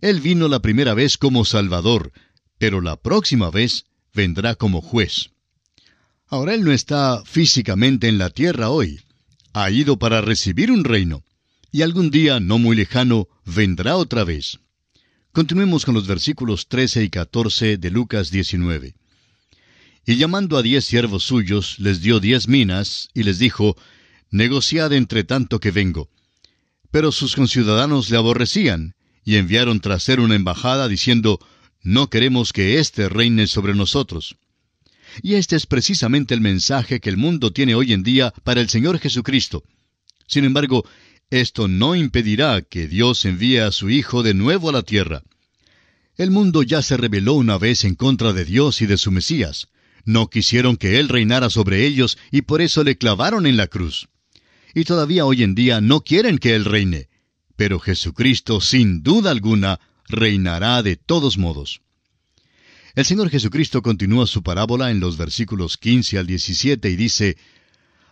Él 0.00 0.20
vino 0.20 0.48
la 0.48 0.60
primera 0.60 0.94
vez 0.94 1.16
como 1.18 1.44
Salvador, 1.44 2.12
pero 2.58 2.80
la 2.80 2.96
próxima 2.96 3.50
vez 3.50 3.86
vendrá 4.12 4.54
como 4.54 4.80
juez. 4.80 5.30
Ahora 6.32 6.54
Él 6.54 6.64
no 6.64 6.72
está 6.72 7.22
físicamente 7.26 8.08
en 8.08 8.16
la 8.16 8.30
tierra 8.30 8.70
hoy 8.70 9.02
ha 9.52 9.70
ido 9.70 9.98
para 9.98 10.22
recibir 10.22 10.70
un 10.70 10.82
reino, 10.82 11.24
y 11.70 11.82
algún 11.82 12.10
día 12.10 12.40
no 12.40 12.56
muy 12.56 12.74
lejano 12.74 13.28
vendrá 13.44 13.96
otra 13.96 14.24
vez. 14.24 14.58
Continuemos 15.32 15.84
con 15.84 15.92
los 15.92 16.06
versículos 16.06 16.68
13 16.68 17.04
y 17.04 17.10
14 17.10 17.76
de 17.76 17.90
Lucas 17.90 18.30
19. 18.30 18.94
Y 20.06 20.16
llamando 20.16 20.56
a 20.56 20.62
diez 20.62 20.86
siervos 20.86 21.22
suyos, 21.22 21.78
les 21.78 22.00
dio 22.00 22.18
diez 22.18 22.48
minas, 22.48 23.10
y 23.12 23.24
les 23.24 23.38
dijo, 23.38 23.76
Negociad 24.30 24.94
entre 24.94 25.24
tanto 25.24 25.60
que 25.60 25.70
vengo. 25.70 26.08
Pero 26.90 27.12
sus 27.12 27.36
conciudadanos 27.36 28.08
le 28.08 28.16
aborrecían, 28.16 28.94
y 29.22 29.36
enviaron 29.36 29.80
tras 29.80 30.08
él 30.08 30.20
una 30.20 30.34
embajada 30.34 30.88
diciendo, 30.88 31.40
No 31.82 32.08
queremos 32.08 32.54
que 32.54 32.78
éste 32.78 33.10
reine 33.10 33.46
sobre 33.46 33.74
nosotros. 33.74 34.36
Y 35.20 35.34
este 35.34 35.56
es 35.56 35.66
precisamente 35.66 36.32
el 36.34 36.40
mensaje 36.40 37.00
que 37.00 37.10
el 37.10 37.16
mundo 37.16 37.52
tiene 37.52 37.74
hoy 37.74 37.92
en 37.92 38.02
día 38.02 38.32
para 38.44 38.60
el 38.60 38.68
Señor 38.68 38.98
Jesucristo. 38.98 39.64
Sin 40.26 40.44
embargo, 40.44 40.86
esto 41.30 41.68
no 41.68 41.94
impedirá 41.94 42.62
que 42.62 42.88
Dios 42.88 43.24
envíe 43.24 43.58
a 43.58 43.72
su 43.72 43.90
Hijo 43.90 44.22
de 44.22 44.34
nuevo 44.34 44.68
a 44.68 44.72
la 44.72 44.82
tierra. 44.82 45.22
El 46.16 46.30
mundo 46.30 46.62
ya 46.62 46.82
se 46.82 46.96
rebeló 46.96 47.34
una 47.34 47.58
vez 47.58 47.84
en 47.84 47.94
contra 47.94 48.32
de 48.32 48.44
Dios 48.44 48.82
y 48.82 48.86
de 48.86 48.98
su 48.98 49.10
Mesías. 49.10 49.68
No 50.04 50.28
quisieron 50.28 50.76
que 50.76 50.98
Él 50.98 51.08
reinara 51.08 51.48
sobre 51.48 51.86
ellos 51.86 52.18
y 52.30 52.42
por 52.42 52.60
eso 52.60 52.84
le 52.84 52.96
clavaron 52.96 53.46
en 53.46 53.56
la 53.56 53.66
cruz. 53.66 54.08
Y 54.74 54.84
todavía 54.84 55.24
hoy 55.24 55.42
en 55.42 55.54
día 55.54 55.80
no 55.80 56.00
quieren 56.02 56.38
que 56.38 56.54
Él 56.54 56.64
reine. 56.64 57.08
Pero 57.56 57.78
Jesucristo, 57.78 58.60
sin 58.60 59.02
duda 59.02 59.30
alguna, 59.30 59.80
reinará 60.08 60.82
de 60.82 60.96
todos 60.96 61.38
modos. 61.38 61.80
El 62.94 63.06
Señor 63.06 63.30
Jesucristo 63.30 63.80
continúa 63.80 64.26
su 64.26 64.42
parábola 64.42 64.90
en 64.90 65.00
los 65.00 65.16
versículos 65.16 65.78
15 65.78 66.18
al 66.18 66.26
17 66.26 66.90
y 66.90 66.96
dice, 66.96 67.38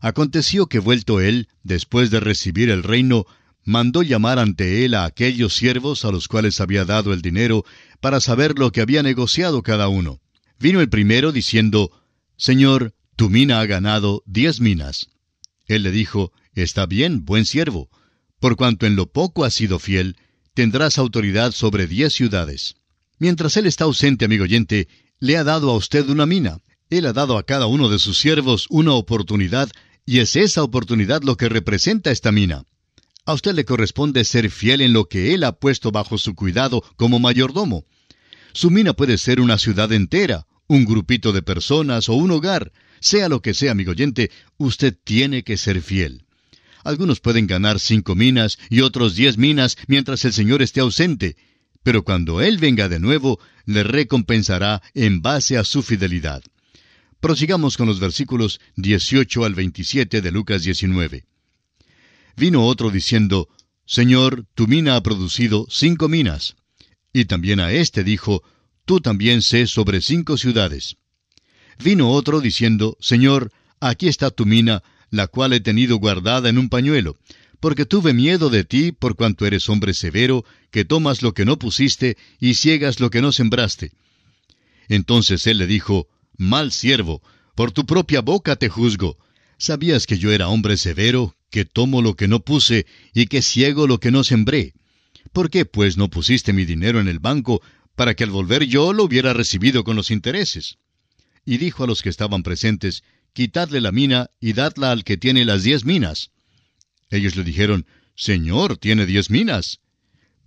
Aconteció 0.01 0.69
que 0.69 0.79
vuelto 0.79 1.21
él, 1.21 1.49
después 1.63 2.11
de 2.11 2.19
recibir 2.19 2.71
el 2.71 2.83
reino, 2.83 3.27
mandó 3.63 4.03
llamar 4.03 4.39
ante 4.39 4.87
él 4.87 4.95
a 4.95 5.05
aquellos 5.05 5.55
siervos 5.55 6.07
a 6.07 6.11
los 6.11 6.29
cuales 6.29 6.63
había 6.63 6.87
dado 6.87 7.13
el 7.13 7.21
dinero, 7.21 7.67
para 8.01 8.21
saber 8.21 8.59
lo 8.59 8.73
que 8.73 8.81
había 8.81 9.03
negociado 9.03 9.63
cada 9.63 9.89
uno. 9.89 10.19
Vino 10.59 10.81
el 10.81 10.89
primero 10.89 11.31
diciendo, 11.31 11.91
Señor, 12.39 12.95
tu 13.17 13.29
mina 13.29 13.61
ha 13.61 13.67
ganado 13.67 14.23
diez 14.25 14.61
minas. 14.61 15.11
Él 15.67 15.83
le 15.83 15.91
dijo, 15.91 16.33
Está 16.55 16.87
bien, 16.87 17.27
buen 17.27 17.45
siervo, 17.45 17.91
por 18.39 18.57
cuanto 18.57 18.87
en 18.87 18.97
lo 18.97 19.13
poco 19.13 19.45
has 19.45 19.53
sido 19.53 19.79
fiel, 19.79 20.17
tendrás 20.55 20.97
autoridad 20.97 21.53
sobre 21.53 21.87
diez 21.87 22.15
ciudades. 22.15 22.77
Mientras 23.21 23.59
él 23.59 23.67
está 23.67 23.85
ausente, 23.85 24.25
amigo 24.25 24.45
oyente, 24.45 24.89
le 25.21 25.37
ha 25.37 25.45
dado 25.45 25.71
a 25.71 25.77
usted 25.77 26.09
una 26.09 26.25
mina. 26.25 26.59
Él 26.89 27.05
ha 27.05 27.12
dado 27.12 27.37
a 27.37 27.45
cada 27.45 27.67
uno 27.67 27.91
de 27.91 27.99
sus 27.99 28.19
siervos 28.19 28.67
una 28.71 28.95
oportunidad, 28.95 29.71
y 30.07 30.21
es 30.21 30.37
esa 30.37 30.62
oportunidad 30.62 31.23
lo 31.23 31.37
que 31.37 31.50
representa 31.50 32.11
esta 32.11 32.33
mina. 32.33 32.65
A 33.27 33.35
usted 33.35 33.55
le 33.55 33.67
corresponde 33.67 34.25
ser 34.25 34.50
fiel 34.50 34.81
en 34.81 34.95
lo 34.95 35.05
que 35.05 35.35
él 35.35 35.45
ha 35.45 35.53
puesto 35.53 35.93
bajo 35.93 36.17
su 36.17 36.35
cuidado 36.35 36.83
como 36.97 37.19
mayordomo. 37.19 37.85
Su 38.55 38.71
mina 38.71 38.95
puede 38.95 39.19
ser 39.19 39.39
una 39.39 39.59
ciudad 39.59 39.93
entera, 39.93 40.47
un 40.67 40.87
grupito 40.87 41.33
de 41.33 41.43
personas 41.43 42.09
o 42.09 42.15
un 42.15 42.31
hogar. 42.31 42.73
Sea 43.00 43.29
lo 43.29 43.43
que 43.43 43.53
sea, 43.53 43.73
amigo 43.73 43.91
oyente, 43.91 44.31
usted 44.57 44.97
tiene 45.05 45.45
que 45.45 45.59
ser 45.59 45.83
fiel. 45.83 46.25
Algunos 46.85 47.21
pueden 47.21 47.47
ganar 47.47 47.81
cinco 47.81 48.15
minas 48.15 48.59
y 48.71 48.81
otros 48.81 49.15
diez 49.15 49.37
minas 49.37 49.77
mientras 49.89 50.25
el 50.25 50.33
Señor 50.33 50.62
esté 50.62 50.81
ausente, 50.81 51.37
pero 51.83 52.03
cuando 52.03 52.41
Él 52.41 52.59
venga 52.59 52.89
de 52.89 53.01
nuevo, 53.01 53.41
le 53.65 53.83
recompensará 53.83 54.83
en 54.95 55.23
base 55.23 55.57
a 55.57 55.65
su 55.65 55.83
fidelidad. 55.83 56.43
Prosigamos 57.21 57.77
con 57.77 57.87
los 57.87 58.01
versículos 58.01 58.61
18 58.77 59.45
al 59.45 59.55
27 59.55 60.21
de 60.21 60.33
Lucas 60.33 60.63
19. 60.63 61.25
Vino 62.37 62.65
otro 62.65 62.91
diciendo, 62.91 63.49
Señor, 63.85 64.47
tu 64.55 64.67
mina 64.67 64.97
ha 64.97 65.03
producido 65.03 65.67
cinco 65.69 66.09
minas. 66.09 66.57
Y 67.13 67.25
también 67.25 67.61
a 67.61 67.73
éste 67.73 68.05
dijo, 68.05 68.43
Tú 68.91 69.01
también 69.01 69.43
sé 69.43 69.67
sobre 69.69 70.01
cinco 70.01 70.37
ciudades. 70.37 70.97
Vino 71.79 72.11
otro 72.11 72.41
diciendo, 72.41 72.97
Señor, 73.01 73.53
aquí 73.79 74.09
está 74.09 74.31
tu 74.31 74.47
mina, 74.47 74.83
la 75.11 75.29
cual 75.29 75.53
he 75.53 75.61
tenido 75.61 75.97
guardada 75.99 76.49
en 76.49 76.59
un 76.59 76.69
pañuelo, 76.69 77.17
porque 77.61 77.85
tuve 77.85 78.14
miedo 78.14 78.49
de 78.49 78.64
ti 78.64 78.90
por 78.90 79.14
cuanto 79.14 79.47
eres 79.47 79.69
hombre 79.69 79.95
severo, 79.95 80.45
que 80.71 80.85
tomas 80.85 81.23
lo 81.23 81.35
que 81.35 81.45
no 81.45 81.59
pusiste 81.59 82.17
y 82.40 82.55
ciegas 82.55 83.00
lo 83.00 83.11
que 83.11 83.21
no 83.21 83.33
sembraste. 83.33 83.93
Entonces 84.88 85.47
él 85.47 85.59
le 85.59 85.67
dijo, 85.67 86.09
Mal 86.37 86.73
siervo, 86.73 87.23
por 87.55 87.71
tu 87.71 87.85
propia 87.85 88.23
boca 88.23 88.57
te 88.57 88.71
juzgo. 88.71 89.19
¿Sabías 89.59 90.07
que 90.07 90.17
yo 90.17 90.33
era 90.33 90.49
hombre 90.49 90.79
severo, 90.79 91.37
que 91.50 91.67
tomo 91.67 92.00
lo 92.00 92.17
que 92.17 92.29
no 92.29 92.40
puse 92.40 92.87
y 93.12 93.26
que 93.26 93.43
ciego 93.43 93.87
lo 93.87 94.00
que 94.00 94.11
no 94.11 94.25
sembré? 94.25 94.73
¿Por 95.35 95.50
qué, 95.50 95.67
pues, 95.67 95.99
no 95.99 96.09
pusiste 96.09 96.55
mi 96.55 96.64
dinero 96.64 96.99
en 96.99 97.09
el 97.09 97.19
banco 97.19 97.61
para 97.95 98.14
que 98.14 98.25
al 98.25 98.31
volver 98.31 98.64
yo 98.64 98.95
lo 98.95 99.05
hubiera 99.05 99.35
recibido 99.35 99.85
con 99.85 99.97
los 99.97 100.11
intereses? 100.11 100.79
Y 101.45 101.59
dijo 101.59 101.85
a 101.85 101.87
los 101.87 102.00
que 102.00 102.09
estaban 102.09 102.43
presentes, 102.43 103.02
Quitadle 103.35 103.81
la 103.83 103.93
mina 103.93 104.31
y 104.40 104.55
dadla 104.55 104.90
al 104.90 105.05
que 105.05 105.19
tiene 105.19 105.45
las 105.45 105.62
diez 105.62 105.85
minas. 105.85 106.31
Ellos 107.11 107.37
le 107.37 107.45
dijeron, 107.45 107.87
Señor, 108.14 108.76
tiene 108.76 109.07
diez 109.07 109.31
minas. 109.31 109.81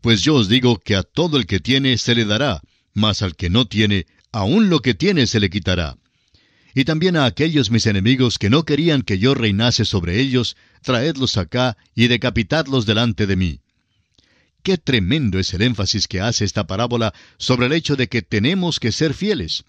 Pues 0.01 0.21
yo 0.21 0.35
os 0.35 0.49
digo 0.49 0.79
que 0.79 0.95
a 0.95 1.03
todo 1.03 1.37
el 1.37 1.45
que 1.45 1.59
tiene 1.59 1.97
se 1.97 2.15
le 2.15 2.25
dará, 2.25 2.61
mas 2.93 3.21
al 3.21 3.35
que 3.35 3.49
no 3.49 3.65
tiene, 3.67 4.05
aun 4.31 4.69
lo 4.69 4.81
que 4.81 4.93
tiene 4.93 5.27
se 5.27 5.39
le 5.39 5.49
quitará. 5.49 5.97
Y 6.75 6.85
también 6.85 7.15
a 7.17 7.25
aquellos 7.25 7.69
mis 7.69 7.85
enemigos 7.85 8.39
que 8.39 8.49
no 8.49 8.63
querían 8.63 9.03
que 9.03 9.19
yo 9.19 9.35
reinase 9.35 9.85
sobre 9.85 10.19
ellos, 10.19 10.57
traedlos 10.81 11.37
acá 11.37 11.77
y 11.93 12.07
decapitadlos 12.07 12.85
delante 12.85 13.27
de 13.27 13.35
mí. 13.35 13.59
Qué 14.63 14.77
tremendo 14.77 15.39
es 15.39 15.53
el 15.53 15.61
énfasis 15.61 16.07
que 16.07 16.21
hace 16.21 16.45
esta 16.45 16.65
parábola 16.65 17.13
sobre 17.37 17.67
el 17.67 17.73
hecho 17.73 17.95
de 17.95 18.07
que 18.07 18.21
tenemos 18.21 18.79
que 18.79 18.91
ser 18.91 19.13
fieles. 19.13 19.65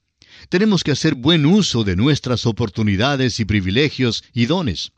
Tenemos 0.48 0.84
que 0.84 0.92
hacer 0.92 1.14
buen 1.14 1.46
uso 1.46 1.84
de 1.84 1.96
nuestras 1.96 2.46
oportunidades 2.46 3.38
y 3.40 3.44
privilegios 3.44 4.24
y 4.32 4.46
dones. 4.46 4.92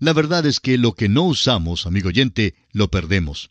La 0.00 0.14
verdad 0.14 0.46
es 0.46 0.60
que 0.60 0.78
lo 0.78 0.94
que 0.94 1.10
no 1.10 1.24
usamos, 1.24 1.86
amigo 1.86 2.08
oyente, 2.08 2.54
lo 2.72 2.90
perdemos. 2.90 3.50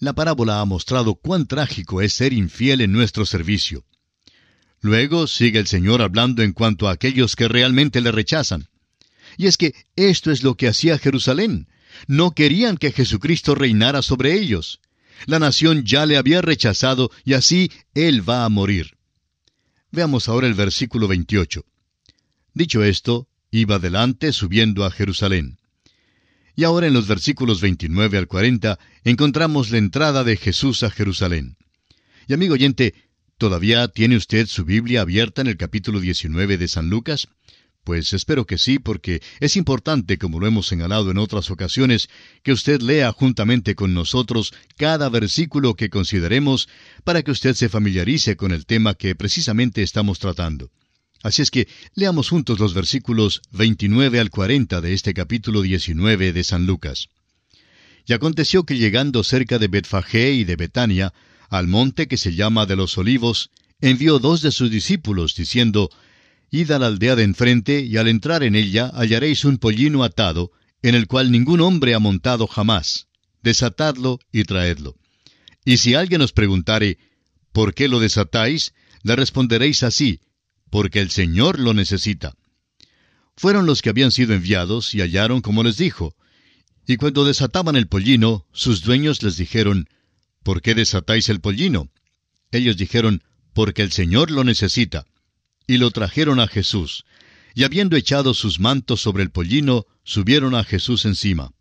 La 0.00 0.12
parábola 0.12 0.60
ha 0.60 0.64
mostrado 0.64 1.14
cuán 1.14 1.46
trágico 1.46 2.02
es 2.02 2.12
ser 2.12 2.32
infiel 2.32 2.80
en 2.80 2.92
nuestro 2.92 3.24
servicio. 3.24 3.84
Luego 4.80 5.28
sigue 5.28 5.60
el 5.60 5.68
Señor 5.68 6.02
hablando 6.02 6.42
en 6.42 6.52
cuanto 6.52 6.88
a 6.88 6.92
aquellos 6.92 7.36
que 7.36 7.46
realmente 7.46 8.00
le 8.00 8.10
rechazan. 8.10 8.68
Y 9.36 9.46
es 9.46 9.56
que 9.56 9.74
esto 9.94 10.32
es 10.32 10.42
lo 10.42 10.56
que 10.56 10.68
hacía 10.68 10.98
Jerusalén. 10.98 11.68
No 12.08 12.32
querían 12.32 12.76
que 12.76 12.90
Jesucristo 12.90 13.54
reinara 13.54 14.02
sobre 14.02 14.34
ellos. 14.34 14.80
La 15.26 15.38
nación 15.38 15.84
ya 15.84 16.04
le 16.04 16.16
había 16.16 16.42
rechazado 16.42 17.10
y 17.24 17.34
así 17.34 17.70
él 17.94 18.28
va 18.28 18.44
a 18.44 18.48
morir. 18.48 18.98
Veamos 19.92 20.28
ahora 20.28 20.48
el 20.48 20.54
versículo 20.54 21.06
28. 21.06 21.64
Dicho 22.52 22.82
esto, 22.82 23.28
iba 23.60 23.76
adelante 23.76 24.32
subiendo 24.32 24.84
a 24.84 24.90
Jerusalén. 24.90 25.58
Y 26.56 26.64
ahora 26.64 26.86
en 26.86 26.92
los 26.92 27.06
versículos 27.06 27.60
29 27.60 28.18
al 28.18 28.26
40 28.26 28.78
encontramos 29.04 29.70
la 29.70 29.78
entrada 29.78 30.24
de 30.24 30.36
Jesús 30.36 30.82
a 30.82 30.90
Jerusalén. 30.90 31.56
Y 32.26 32.34
amigo 32.34 32.54
oyente, 32.54 32.94
¿todavía 33.38 33.86
tiene 33.88 34.16
usted 34.16 34.46
su 34.46 34.64
Biblia 34.64 35.02
abierta 35.02 35.40
en 35.40 35.48
el 35.48 35.56
capítulo 35.56 36.00
19 36.00 36.58
de 36.58 36.68
San 36.68 36.90
Lucas? 36.90 37.28
Pues 37.84 38.12
espero 38.12 38.46
que 38.46 38.58
sí, 38.58 38.78
porque 38.78 39.20
es 39.40 39.56
importante, 39.56 40.16
como 40.16 40.40
lo 40.40 40.46
hemos 40.46 40.66
señalado 40.66 41.10
en 41.10 41.18
otras 41.18 41.50
ocasiones, 41.50 42.08
que 42.42 42.52
usted 42.52 42.80
lea 42.80 43.12
juntamente 43.12 43.74
con 43.74 43.94
nosotros 43.94 44.52
cada 44.76 45.08
versículo 45.10 45.74
que 45.74 45.90
consideremos 45.90 46.68
para 47.04 47.22
que 47.22 47.30
usted 47.30 47.54
se 47.54 47.68
familiarice 47.68 48.36
con 48.36 48.52
el 48.52 48.64
tema 48.64 48.94
que 48.94 49.14
precisamente 49.14 49.82
estamos 49.82 50.18
tratando. 50.18 50.70
Así 51.24 51.40
es 51.40 51.50
que 51.50 51.68
leamos 51.94 52.28
juntos 52.28 52.58
los 52.58 52.74
versículos 52.74 53.40
29 53.52 54.20
al 54.20 54.28
40 54.28 54.82
de 54.82 54.92
este 54.92 55.14
capítulo 55.14 55.62
19 55.62 56.34
de 56.34 56.44
San 56.44 56.66
Lucas. 56.66 57.08
Y 58.06 58.12
aconteció 58.12 58.64
que 58.64 58.76
llegando 58.76 59.24
cerca 59.24 59.58
de 59.58 59.68
Betfagé 59.68 60.34
y 60.34 60.44
de 60.44 60.56
Betania, 60.56 61.14
al 61.48 61.66
monte 61.66 62.08
que 62.08 62.18
se 62.18 62.34
llama 62.34 62.66
de 62.66 62.76
los 62.76 62.98
olivos, 62.98 63.48
envió 63.80 64.18
dos 64.18 64.42
de 64.42 64.52
sus 64.52 64.70
discípulos, 64.70 65.34
diciendo, 65.34 65.88
Id 66.50 66.72
a 66.72 66.78
la 66.78 66.88
aldea 66.88 67.16
de 67.16 67.22
enfrente, 67.22 67.80
y 67.80 67.96
al 67.96 68.08
entrar 68.08 68.42
en 68.42 68.54
ella 68.54 68.90
hallaréis 68.92 69.46
un 69.46 69.56
pollino 69.56 70.04
atado, 70.04 70.52
en 70.82 70.94
el 70.94 71.06
cual 71.06 71.32
ningún 71.32 71.62
hombre 71.62 71.94
ha 71.94 72.00
montado 72.00 72.46
jamás. 72.46 73.06
Desatadlo 73.42 74.20
y 74.30 74.44
traedlo. 74.44 74.94
Y 75.64 75.78
si 75.78 75.94
alguien 75.94 76.20
os 76.20 76.32
preguntare, 76.32 76.98
¿por 77.52 77.72
qué 77.72 77.88
lo 77.88 77.98
desatáis? 77.98 78.74
Le 79.02 79.16
responderéis 79.16 79.82
así, 79.82 80.20
porque 80.74 80.98
el 80.98 81.12
Señor 81.12 81.60
lo 81.60 81.72
necesita. 81.72 82.34
Fueron 83.36 83.64
los 83.64 83.80
que 83.80 83.90
habían 83.90 84.10
sido 84.10 84.34
enviados 84.34 84.92
y 84.92 85.02
hallaron 85.02 85.40
como 85.40 85.62
les 85.62 85.76
dijo. 85.76 86.16
Y 86.84 86.96
cuando 86.96 87.24
desataban 87.24 87.76
el 87.76 87.86
pollino, 87.86 88.44
sus 88.52 88.82
dueños 88.82 89.22
les 89.22 89.36
dijeron, 89.36 89.88
¿por 90.42 90.62
qué 90.62 90.74
desatáis 90.74 91.28
el 91.28 91.40
pollino? 91.40 91.90
Ellos 92.50 92.76
dijeron, 92.76 93.22
porque 93.52 93.82
el 93.82 93.92
Señor 93.92 94.32
lo 94.32 94.42
necesita 94.42 95.06
y 95.68 95.76
lo 95.76 95.92
trajeron 95.92 96.40
a 96.40 96.48
Jesús. 96.48 97.04
Y 97.54 97.62
habiendo 97.62 97.94
echado 97.94 98.34
sus 98.34 98.58
mantos 98.58 99.00
sobre 99.00 99.22
el 99.22 99.30
pollino, 99.30 99.86
subieron 100.02 100.56
a 100.56 100.64
Jesús 100.64 101.04
encima. 101.04 101.52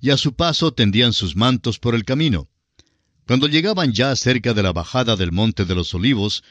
Y 0.00 0.10
a 0.10 0.16
su 0.16 0.34
paso 0.34 0.74
tendían 0.74 1.12
sus 1.12 1.36
mantos 1.36 1.78
por 1.78 1.94
el 1.94 2.04
camino. 2.04 2.48
Cuando 3.28 3.46
llegaban 3.46 3.92
ya 3.92 4.16
cerca 4.16 4.54
de 4.54 4.64
la 4.64 4.72
bajada 4.72 5.14
del 5.14 5.30
monte 5.30 5.64
de 5.66 5.76
los 5.76 5.94
olivos, 5.94 6.42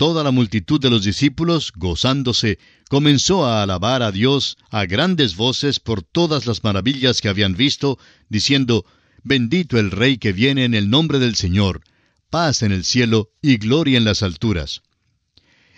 toda 0.00 0.24
la 0.24 0.30
multitud 0.30 0.80
de 0.80 0.88
los 0.88 1.04
discípulos, 1.04 1.74
gozándose, 1.76 2.58
comenzó 2.88 3.44
a 3.44 3.62
alabar 3.62 4.02
a 4.02 4.10
Dios 4.10 4.56
a 4.70 4.86
grandes 4.86 5.36
voces 5.36 5.78
por 5.78 6.02
todas 6.02 6.46
las 6.46 6.64
maravillas 6.64 7.20
que 7.20 7.28
habían 7.28 7.54
visto, 7.54 7.98
diciendo, 8.30 8.86
Bendito 9.24 9.78
el 9.78 9.90
Rey 9.90 10.16
que 10.16 10.32
viene 10.32 10.64
en 10.64 10.72
el 10.72 10.88
nombre 10.88 11.18
del 11.18 11.36
Señor, 11.36 11.82
paz 12.30 12.62
en 12.62 12.72
el 12.72 12.84
cielo 12.84 13.28
y 13.42 13.58
gloria 13.58 13.98
en 13.98 14.06
las 14.06 14.22
alturas. 14.22 14.80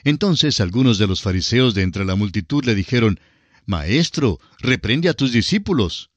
Entonces 0.05 0.61
algunos 0.61 0.99
de 0.99 1.09
los 1.09 1.21
fariseos 1.21 1.75
de 1.75 1.83
entre 1.83 2.05
la 2.05 2.14
multitud 2.14 2.64
le 2.64 2.76
dijeron, 2.76 3.19
Maestro, 3.67 4.38
reprende 4.61 5.09
a 5.09 5.14
tus 5.14 5.33
discípulos. 5.33 6.11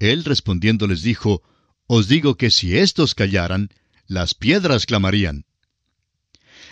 Él 0.00 0.24
respondiendo 0.24 0.88
les 0.88 1.02
dijo, 1.02 1.40
Os 1.86 2.08
digo 2.08 2.36
que 2.36 2.50
si 2.50 2.76
éstos 2.76 3.14
callaran, 3.14 3.70
las 4.08 4.34
piedras 4.34 4.86
clamarían. 4.86 5.44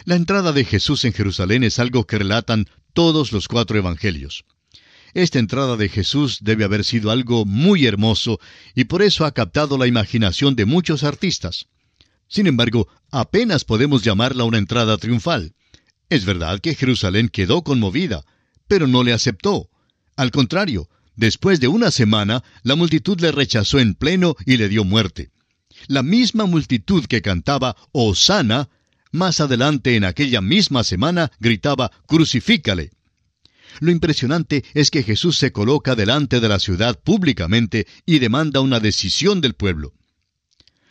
La 0.05 0.17
entrada 0.17 0.53
de 0.53 0.65
Jesús 0.65 1.05
en 1.05 1.13
Jerusalén 1.13 1.63
es 1.63 1.79
algo 1.79 2.07
que 2.07 2.19
relatan 2.19 2.67
todos 2.95 3.33
los 3.33 3.49
cuatro 3.49 3.79
evangelios. 3.79 4.45
Esta 5.13 5.39
entrada 5.39 5.77
de 5.77 5.89
Jesús 5.89 6.39
debe 6.41 6.65
haber 6.65 6.85
sido 6.85 7.11
algo 7.11 7.45
muy 7.45 7.87
hermoso 7.87 8.39
y 8.75 8.85
por 8.85 9.03
eso 9.03 9.25
ha 9.25 9.33
captado 9.33 9.77
la 9.77 9.87
imaginación 9.87 10.55
de 10.57 10.65
muchos 10.65 11.03
artistas. 11.03 11.67
Sin 12.29 12.47
embargo, 12.47 12.89
apenas 13.11 13.65
podemos 13.65 14.03
llamarla 14.03 14.45
una 14.45 14.59
entrada 14.59 14.97
triunfal. 14.97 15.53
Es 16.09 16.25
verdad 16.25 16.61
que 16.61 16.75
Jerusalén 16.75 17.29
quedó 17.29 17.63
conmovida, 17.63 18.25
pero 18.69 18.87
no 18.87 19.03
le 19.03 19.13
aceptó. 19.13 19.69
Al 20.17 20.31
contrario, 20.31 20.89
después 21.17 21.61
de 21.61 21.69
una 21.69 21.91
semana, 21.91 22.45
la 22.63 22.77
multitud 22.77 23.21
le 23.21 23.33
rechazó 23.33 23.81
en 23.81 23.95
pleno 23.95 24.37
y 24.47 24.57
le 24.57 24.69
dio 24.69 24.85
muerte. 24.85 25.31
La 25.89 26.03
misma 26.03 26.47
multitud 26.47 27.05
que 27.07 27.23
cantaba 27.23 27.77
Osana, 27.93 28.69
más 29.11 29.41
adelante 29.41 29.97
en 29.97 30.05
aquella 30.05 30.41
misma 30.41 30.85
semana 30.85 31.31
gritaba 31.41 31.91
Crucifícale. 32.07 32.91
Lo 33.79 33.91
impresionante 33.91 34.65
es 34.75 34.91
que 34.91 35.03
Jesús 35.03 35.39
se 35.39 35.53
coloca 35.53 35.95
delante 35.95 36.41
de 36.41 36.49
la 36.49 36.59
ciudad 36.59 36.99
públicamente 36.99 37.87
y 38.05 38.19
demanda 38.19 38.61
una 38.61 38.81
decisión 38.81 39.41
del 39.41 39.55
pueblo. 39.55 39.93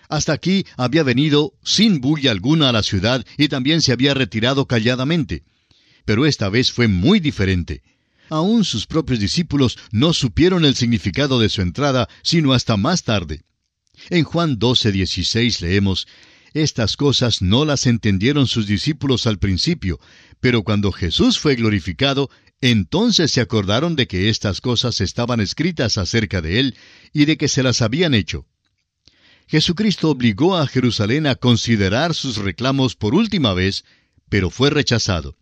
Hasta 0.07 0.33
aquí 0.33 0.65
había 0.75 1.03
venido 1.03 1.53
sin 1.63 2.01
bulla 2.01 2.31
alguna 2.31 2.69
a 2.69 2.71
la 2.71 2.83
ciudad 2.83 3.25
y 3.37 3.47
también 3.47 3.81
se 3.81 3.91
había 3.91 4.13
retirado 4.13 4.65
calladamente. 4.65 5.43
Pero 6.05 6.25
esta 6.25 6.49
vez 6.49 6.71
fue 6.71 6.87
muy 6.87 7.19
diferente. 7.19 7.83
Aún 8.29 8.63
sus 8.63 8.87
propios 8.87 9.19
discípulos 9.19 9.77
no 9.91 10.13
supieron 10.13 10.65
el 10.65 10.75
significado 10.75 11.39
de 11.39 11.49
su 11.49 11.61
entrada 11.61 12.07
sino 12.23 12.53
hasta 12.53 12.77
más 12.77 13.03
tarde. 13.03 13.43
En 14.09 14.23
Juan 14.23 14.57
12:16 14.57 15.61
leemos, 15.61 16.07
Estas 16.53 16.97
cosas 16.97 17.41
no 17.41 17.65
las 17.65 17.85
entendieron 17.85 18.47
sus 18.47 18.65
discípulos 18.65 19.27
al 19.27 19.39
principio, 19.39 19.99
pero 20.39 20.63
cuando 20.63 20.91
Jesús 20.91 21.39
fue 21.39 21.55
glorificado, 21.55 22.29
entonces 22.61 23.31
se 23.31 23.41
acordaron 23.41 23.95
de 23.95 24.07
que 24.07 24.29
estas 24.29 24.61
cosas 24.61 24.99
estaban 25.01 25.39
escritas 25.39 25.97
acerca 25.97 26.41
de 26.41 26.59
él 26.59 26.75
y 27.13 27.25
de 27.25 27.37
que 27.37 27.47
se 27.47 27.63
las 27.63 27.81
habían 27.81 28.13
hecho. 28.13 28.45
Jesucristo 29.47 30.09
obligó 30.09 30.57
a 30.57 30.67
Jerusalén 30.67 31.25
a 31.25 31.35
considerar 31.35 32.13
sus 32.13 32.37
reclamos 32.37 32.95
por 32.95 33.15
última 33.15 33.53
vez, 33.53 33.83
pero 34.29 34.49
fue 34.49 34.69
rechazado. 34.69 35.37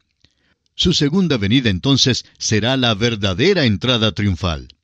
Su 0.76 0.94
segunda 0.94 1.38
venida 1.38 1.70
entonces 1.70 2.26
será 2.38 2.78
la 2.78 2.94
verdadera 2.94 3.66
entrada 3.66 4.12
triunfal. 4.12 4.77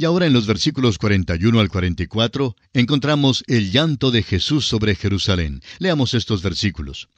Y 0.00 0.06
ahora 0.06 0.24
en 0.24 0.32
los 0.32 0.46
versículos 0.46 0.96
41 0.96 1.60
al 1.60 1.68
44 1.68 2.56
encontramos 2.72 3.44
el 3.48 3.70
llanto 3.70 4.10
de 4.10 4.22
Jesús 4.22 4.64
sobre 4.64 4.94
Jerusalén. 4.94 5.60
Leamos 5.78 6.14
estos 6.14 6.40
versículos. 6.40 7.10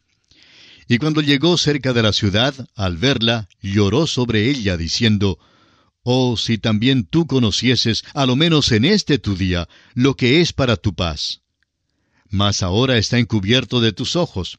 Y 0.89 0.99
cuando 0.99 1.21
llegó 1.21 1.57
cerca 1.57 1.93
de 1.93 2.03
la 2.03 2.13
ciudad, 2.13 2.53
al 2.75 2.97
verla, 2.97 3.49
lloró 3.61 4.09
sobre 4.09 4.51
ella, 4.51 4.77
diciendo, 4.77 5.39
Oh, 6.03 6.37
si 6.37 6.59
también 6.59 7.05
tú 7.05 7.29
conocieses, 7.29 8.03
a 8.15 8.27
lo 8.27 8.35
menos 8.35 8.73
en 8.73 8.85
este 8.85 9.21
tu 9.21 9.37
día, 9.37 9.69
lo 9.95 10.17
que 10.17 10.41
es 10.41 10.53
para 10.53 10.75
tu 10.77 10.93
paz. 10.93 11.43
Mas 12.31 12.65
ahora 12.65 12.99
está 12.99 13.21
encubierto 13.21 13.81
de 13.81 13.93
tus 13.93 14.17
ojos, 14.17 14.59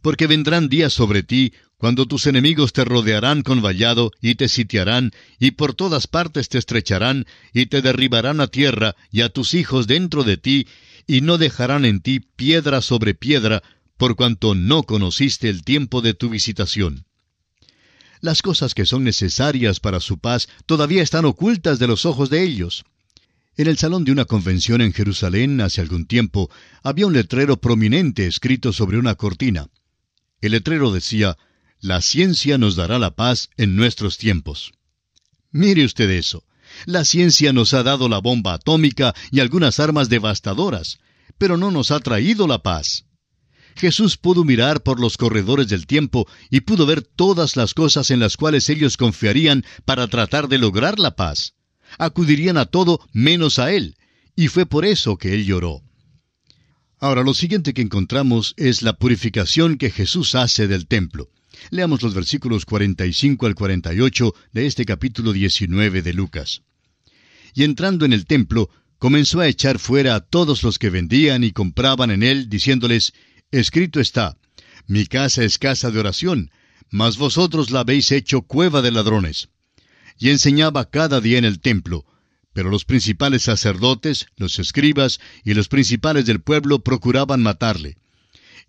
porque 0.00 0.26
vendrán 0.26 0.68
días 0.68 0.92
sobre 0.92 1.22
ti 1.22 1.52
cuando 1.82 2.06
tus 2.06 2.28
enemigos 2.28 2.72
te 2.72 2.84
rodearán 2.84 3.42
con 3.42 3.60
vallado 3.60 4.12
y 4.20 4.36
te 4.36 4.48
sitiarán, 4.48 5.10
y 5.40 5.50
por 5.50 5.74
todas 5.74 6.06
partes 6.06 6.48
te 6.48 6.58
estrecharán, 6.58 7.26
y 7.52 7.66
te 7.66 7.82
derribarán 7.82 8.40
a 8.40 8.46
tierra, 8.46 8.94
y 9.10 9.22
a 9.22 9.30
tus 9.30 9.54
hijos 9.54 9.88
dentro 9.88 10.22
de 10.22 10.36
ti, 10.36 10.68
y 11.08 11.22
no 11.22 11.38
dejarán 11.38 11.84
en 11.84 12.00
ti 12.00 12.20
piedra 12.20 12.82
sobre 12.82 13.14
piedra, 13.14 13.64
por 13.96 14.14
cuanto 14.14 14.54
no 14.54 14.84
conociste 14.84 15.48
el 15.48 15.64
tiempo 15.64 16.02
de 16.02 16.14
tu 16.14 16.30
visitación. 16.30 17.04
Las 18.20 18.42
cosas 18.42 18.74
que 18.74 18.86
son 18.86 19.02
necesarias 19.02 19.80
para 19.80 19.98
su 19.98 20.18
paz 20.18 20.48
todavía 20.66 21.02
están 21.02 21.24
ocultas 21.24 21.80
de 21.80 21.88
los 21.88 22.06
ojos 22.06 22.30
de 22.30 22.44
ellos. 22.44 22.84
En 23.54 23.66
el 23.66 23.76
salón 23.76 24.04
de 24.04 24.12
una 24.12 24.24
convención 24.24 24.80
en 24.80 24.94
Jerusalén 24.94 25.60
hace 25.60 25.82
algún 25.82 26.06
tiempo 26.06 26.50
había 26.82 27.06
un 27.06 27.12
letrero 27.12 27.58
prominente 27.58 28.26
escrito 28.26 28.72
sobre 28.72 28.98
una 28.98 29.14
cortina. 29.14 29.68
El 30.40 30.52
letrero 30.52 30.90
decía, 30.90 31.36
La 31.78 32.00
ciencia 32.00 32.56
nos 32.56 32.76
dará 32.76 32.98
la 32.98 33.14
paz 33.14 33.50
en 33.58 33.76
nuestros 33.76 34.16
tiempos. 34.16 34.72
Mire 35.50 35.84
usted 35.84 36.08
eso. 36.08 36.44
La 36.86 37.04
ciencia 37.04 37.52
nos 37.52 37.74
ha 37.74 37.82
dado 37.82 38.08
la 38.08 38.18
bomba 38.18 38.54
atómica 38.54 39.14
y 39.30 39.40
algunas 39.40 39.80
armas 39.80 40.08
devastadoras, 40.08 40.98
pero 41.36 41.58
no 41.58 41.70
nos 41.70 41.90
ha 41.90 42.00
traído 42.00 42.46
la 42.46 42.62
paz. 42.62 43.04
Jesús 43.76 44.16
pudo 44.16 44.44
mirar 44.44 44.82
por 44.82 44.98
los 44.98 45.18
corredores 45.18 45.68
del 45.68 45.86
tiempo 45.86 46.26
y 46.48 46.60
pudo 46.60 46.86
ver 46.86 47.02
todas 47.02 47.56
las 47.56 47.74
cosas 47.74 48.10
en 48.10 48.20
las 48.20 48.38
cuales 48.38 48.70
ellos 48.70 48.96
confiarían 48.96 49.62
para 49.84 50.08
tratar 50.08 50.48
de 50.48 50.56
lograr 50.56 50.98
la 50.98 51.16
paz. 51.16 51.54
Acudirían 51.98 52.56
a 52.56 52.66
todo 52.66 53.00
menos 53.12 53.58
a 53.58 53.72
Él, 53.72 53.96
y 54.36 54.48
fue 54.48 54.66
por 54.66 54.84
eso 54.84 55.16
que 55.16 55.34
Él 55.34 55.44
lloró. 55.44 55.82
Ahora, 56.98 57.22
lo 57.22 57.34
siguiente 57.34 57.74
que 57.74 57.82
encontramos 57.82 58.54
es 58.56 58.82
la 58.82 58.92
purificación 58.92 59.76
que 59.76 59.90
Jesús 59.90 60.34
hace 60.34 60.68
del 60.68 60.86
templo. 60.86 61.30
Leamos 61.70 62.02
los 62.02 62.14
versículos 62.14 62.64
45 62.64 63.46
al 63.46 63.54
48 63.54 64.34
de 64.52 64.66
este 64.66 64.84
capítulo 64.84 65.32
19 65.32 66.02
de 66.02 66.12
Lucas. 66.12 66.62
Y 67.54 67.64
entrando 67.64 68.04
en 68.04 68.12
el 68.12 68.26
templo, 68.26 68.70
comenzó 68.98 69.40
a 69.40 69.48
echar 69.48 69.78
fuera 69.78 70.14
a 70.14 70.20
todos 70.20 70.62
los 70.62 70.78
que 70.78 70.90
vendían 70.90 71.44
y 71.44 71.52
compraban 71.52 72.10
en 72.10 72.22
él, 72.22 72.48
diciéndoles, 72.48 73.12
Escrito 73.50 74.00
está, 74.00 74.38
mi 74.86 75.06
casa 75.06 75.44
es 75.44 75.58
casa 75.58 75.90
de 75.90 75.98
oración, 75.98 76.50
mas 76.90 77.16
vosotros 77.16 77.70
la 77.70 77.80
habéis 77.80 78.12
hecho 78.12 78.42
cueva 78.42 78.80
de 78.80 78.92
ladrones. 78.92 79.48
Y 80.22 80.30
enseñaba 80.30 80.88
cada 80.88 81.20
día 81.20 81.36
en 81.38 81.44
el 81.44 81.58
templo, 81.58 82.06
pero 82.52 82.70
los 82.70 82.84
principales 82.84 83.42
sacerdotes, 83.42 84.26
los 84.36 84.60
escribas 84.60 85.18
y 85.42 85.54
los 85.54 85.66
principales 85.66 86.26
del 86.26 86.40
pueblo 86.40 86.84
procuraban 86.84 87.42
matarle. 87.42 87.98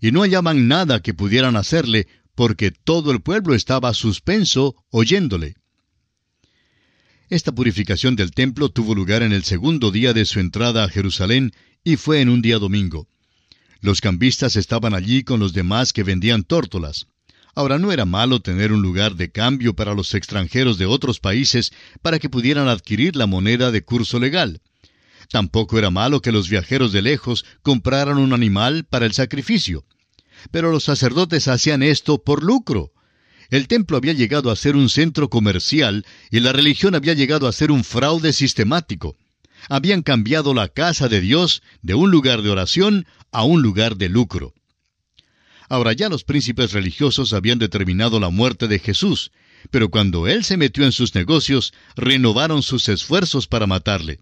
Y 0.02 0.12
no 0.12 0.24
hallaban 0.24 0.68
nada 0.68 1.04
que 1.04 1.14
pudieran 1.14 1.56
hacerle, 1.56 2.08
porque 2.34 2.72
todo 2.72 3.12
el 3.12 3.22
pueblo 3.22 3.54
estaba 3.54 3.94
suspenso 3.94 4.84
oyéndole. 4.90 5.54
Esta 7.30 7.52
purificación 7.52 8.16
del 8.16 8.32
templo 8.32 8.70
tuvo 8.70 8.96
lugar 8.96 9.22
en 9.22 9.32
el 9.32 9.44
segundo 9.44 9.92
día 9.92 10.12
de 10.14 10.26
su 10.26 10.40
entrada 10.40 10.84
a 10.84 10.90
Jerusalén 10.90 11.52
y 11.84 11.98
fue 11.98 12.22
en 12.22 12.30
un 12.30 12.42
día 12.42 12.58
domingo. 12.58 13.08
Los 13.80 14.02
cambistas 14.02 14.56
estaban 14.56 14.96
allí 14.96 15.24
con 15.24 15.40
los 15.40 15.54
demás 15.54 15.94
que 15.94 16.02
vendían 16.02 16.46
tórtolas. 16.46 17.06
Ahora 17.56 17.78
no 17.78 17.92
era 17.92 18.06
malo 18.06 18.42
tener 18.42 18.72
un 18.72 18.82
lugar 18.82 19.16
de 19.16 19.32
cambio 19.32 19.76
para 19.76 19.94
los 19.94 20.16
extranjeros 20.16 20.78
de 20.80 20.88
otros 20.88 21.20
países 21.20 21.72
para 22.02 22.18
que 22.18 22.30
pudieran 22.30 22.68
adquirir 22.68 23.16
la 23.16 23.28
moneda 23.28 23.72
de 23.72 23.84
curso 23.84 24.20
legal. 24.20 24.62
Tampoco 25.30 25.78
era 25.78 25.92
malo 25.92 26.22
que 26.22 26.32
los 26.32 26.50
viajeros 26.50 26.92
de 26.92 27.04
lejos 27.04 27.46
compraran 27.62 28.18
un 28.18 28.34
animal 28.34 28.86
para 28.86 29.06
el 29.06 29.14
sacrificio. 29.14 29.86
Pero 30.52 30.72
los 30.72 30.84
sacerdotes 30.84 31.48
hacían 31.48 31.84
esto 31.84 32.24
por 32.24 32.44
lucro. 32.44 32.92
El 33.50 33.68
templo 33.68 33.98
había 33.98 34.14
llegado 34.14 34.50
a 34.50 34.56
ser 34.56 34.76
un 34.76 34.90
centro 34.90 35.30
comercial 35.30 36.06
y 36.32 36.40
la 36.40 36.54
religión 36.54 36.96
había 36.96 37.14
llegado 37.14 37.48
a 37.48 37.52
ser 37.52 37.72
un 37.72 37.84
fraude 37.84 38.34
sistemático. 38.34 39.16
Habían 39.70 40.02
cambiado 40.02 40.56
la 40.56 40.70
casa 40.70 41.08
de 41.08 41.22
Dios 41.22 41.62
de 41.84 41.94
un 41.94 42.10
lugar 42.10 42.42
de 42.42 42.50
oración 42.50 43.06
a 43.32 43.44
un 43.44 43.62
lugar 43.62 43.96
de 43.96 44.10
lucro. 44.10 44.54
Ahora 45.74 45.94
ya 45.94 46.08
los 46.08 46.24
príncipes 46.24 46.72
religiosos 46.72 47.34
habían 47.34 47.58
determinado 47.58 48.20
la 48.20 48.30
muerte 48.30 48.68
de 48.68 48.78
Jesús, 48.78 49.32
pero 49.72 49.90
cuando 49.90 50.28
él 50.28 50.44
se 50.44 50.56
metió 50.56 50.86
en 50.86 50.92
sus 50.92 51.16
negocios, 51.16 51.74
renovaron 51.96 52.62
sus 52.62 52.90
esfuerzos 52.90 53.48
para 53.48 53.66
matarle. 53.66 54.20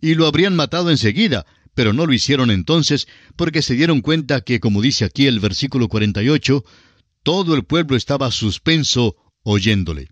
Y 0.00 0.14
lo 0.14 0.26
habrían 0.26 0.56
matado 0.56 0.90
enseguida, 0.90 1.44
pero 1.74 1.92
no 1.92 2.06
lo 2.06 2.14
hicieron 2.14 2.50
entonces 2.50 3.06
porque 3.36 3.60
se 3.60 3.74
dieron 3.74 4.00
cuenta 4.00 4.40
que, 4.40 4.60
como 4.60 4.80
dice 4.80 5.04
aquí 5.04 5.26
el 5.26 5.40
versículo 5.40 5.88
48, 5.88 6.64
todo 7.22 7.54
el 7.54 7.64
pueblo 7.64 7.94
estaba 7.94 8.30
suspenso 8.30 9.14
oyéndole. 9.42 10.08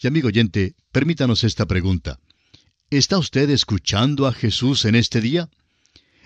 Y 0.00 0.08
amigo 0.08 0.26
oyente, 0.26 0.74
permítanos 0.90 1.44
esta 1.44 1.66
pregunta. 1.66 2.18
¿Está 2.90 3.18
usted 3.18 3.48
escuchando 3.50 4.26
a 4.26 4.32
Jesús 4.32 4.84
en 4.84 4.96
este 4.96 5.20
día? 5.20 5.48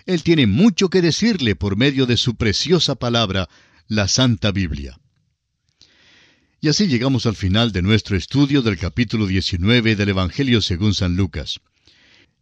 Él 0.05 0.21
tiene 0.21 0.45
mucho 0.45 0.89
que 0.89 1.01
decirle 1.01 1.55
por 1.55 1.77
medio 1.77 2.05
de 2.05 2.17
su 2.17 2.35
preciosa 2.35 2.93
palabra, 2.95 3.49
la 3.87 4.07
Santa 4.07 4.51
Biblia. 4.51 4.99
Y 6.61 6.67
así 6.67 6.87
llegamos 6.87 7.25
al 7.25 7.35
final 7.35 7.71
de 7.71 7.81
nuestro 7.81 8.15
estudio 8.15 8.61
del 8.61 8.77
capítulo 8.77 9.25
19 9.25 9.95
del 9.95 10.09
Evangelio 10.09 10.61
según 10.61 10.93
San 10.93 11.15
Lucas. 11.15 11.59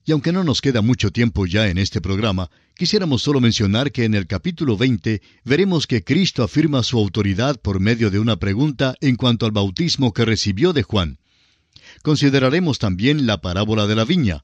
Y 0.06 0.12
aunque 0.12 0.34
no 0.34 0.44
nos 0.44 0.60
queda 0.60 0.82
mucho 0.82 1.12
tiempo 1.12 1.46
ya 1.46 1.70
en 1.70 1.78
este 1.78 2.02
programa, 2.02 2.50
quisiéramos 2.76 3.22
solo 3.22 3.40
mencionar 3.40 3.94
que 3.94 4.04
en 4.04 4.14
el 4.14 4.28
capítulo 4.28 4.76
20 4.76 5.22
veremos 5.46 5.88
que 5.88 6.04
Cristo 6.04 6.44
afirma 6.44 6.84
su 6.84 6.98
autoridad 6.98 7.62
por 7.62 7.80
medio 7.80 8.12
de 8.12 8.20
una 8.20 8.36
pregunta 8.36 8.96
en 9.00 9.16
cuanto 9.16 9.46
al 9.46 9.54
bautismo 9.54 10.12
que 10.14 10.26
recibió 10.26 10.74
de 10.74 10.84
Juan. 10.84 11.20
Consideraremos 12.02 12.80
también 12.80 13.26
la 13.26 13.40
parábola 13.40 13.88
de 13.88 13.96
la 13.96 14.04
viña, 14.04 14.44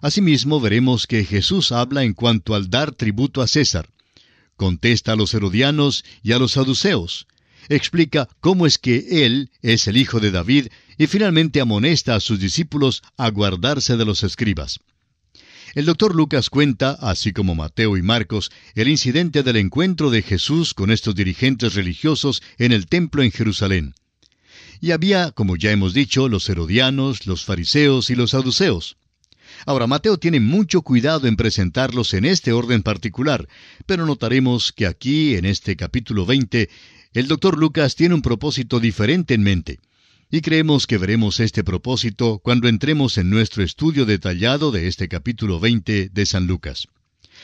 Asimismo 0.00 0.60
veremos 0.60 1.06
que 1.06 1.24
Jesús 1.24 1.72
habla 1.72 2.04
en 2.04 2.14
cuanto 2.14 2.54
al 2.54 2.70
dar 2.70 2.92
tributo 2.92 3.42
a 3.42 3.46
César. 3.46 3.88
Contesta 4.56 5.12
a 5.12 5.16
los 5.16 5.34
herodianos 5.34 6.04
y 6.22 6.32
a 6.32 6.38
los 6.38 6.52
saduceos. 6.52 7.26
Explica 7.68 8.28
cómo 8.40 8.66
es 8.66 8.78
que 8.78 9.24
Él 9.26 9.50
es 9.62 9.86
el 9.88 9.96
Hijo 9.96 10.18
de 10.18 10.30
David 10.30 10.68
y 10.96 11.06
finalmente 11.06 11.60
amonesta 11.60 12.14
a 12.14 12.20
sus 12.20 12.40
discípulos 12.40 13.02
a 13.16 13.30
guardarse 13.30 13.96
de 13.96 14.04
los 14.04 14.22
escribas. 14.22 14.80
El 15.74 15.84
doctor 15.84 16.14
Lucas 16.14 16.50
cuenta, 16.50 16.92
así 17.00 17.32
como 17.32 17.54
Mateo 17.54 17.96
y 17.96 18.02
Marcos, 18.02 18.50
el 18.74 18.88
incidente 18.88 19.42
del 19.42 19.56
encuentro 19.56 20.10
de 20.10 20.22
Jesús 20.22 20.74
con 20.74 20.90
estos 20.90 21.14
dirigentes 21.14 21.74
religiosos 21.74 22.42
en 22.58 22.72
el 22.72 22.86
templo 22.86 23.22
en 23.22 23.30
Jerusalén. 23.30 23.94
Y 24.80 24.90
había, 24.90 25.30
como 25.30 25.56
ya 25.56 25.70
hemos 25.70 25.94
dicho, 25.94 26.28
los 26.28 26.48
herodianos, 26.48 27.26
los 27.26 27.44
fariseos 27.44 28.10
y 28.10 28.14
los 28.14 28.30
saduceos. 28.30 28.96
Ahora, 29.66 29.86
Mateo 29.86 30.18
tiene 30.18 30.40
mucho 30.40 30.82
cuidado 30.82 31.26
en 31.26 31.36
presentarlos 31.36 32.14
en 32.14 32.24
este 32.24 32.52
orden 32.52 32.82
particular, 32.82 33.48
pero 33.86 34.06
notaremos 34.06 34.72
que 34.72 34.86
aquí, 34.86 35.36
en 35.36 35.44
este 35.44 35.76
capítulo 35.76 36.26
20, 36.26 36.68
el 37.12 37.28
doctor 37.28 37.58
Lucas 37.58 37.96
tiene 37.96 38.14
un 38.14 38.22
propósito 38.22 38.80
diferente 38.80 39.34
en 39.34 39.42
mente. 39.42 39.80
Y 40.30 40.42
creemos 40.42 40.86
que 40.86 40.96
veremos 40.96 41.40
este 41.40 41.64
propósito 41.64 42.38
cuando 42.38 42.68
entremos 42.68 43.18
en 43.18 43.30
nuestro 43.30 43.64
estudio 43.64 44.06
detallado 44.06 44.70
de 44.70 44.86
este 44.86 45.08
capítulo 45.08 45.58
20 45.58 46.08
de 46.08 46.26
San 46.26 46.46
Lucas. 46.46 46.86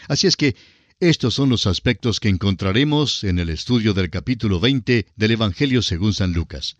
Así 0.08 0.28
es 0.28 0.36
que 0.36 0.54
estos 1.00 1.34
son 1.34 1.50
los 1.50 1.66
aspectos 1.66 2.20
que 2.20 2.30
encontraremos 2.30 3.22
en 3.22 3.38
el 3.38 3.50
estudio 3.50 3.92
del 3.92 4.08
capítulo 4.08 4.60
20 4.60 5.06
del 5.14 5.30
Evangelio 5.30 5.82
según 5.82 6.14
San 6.14 6.32
Lucas 6.32 6.78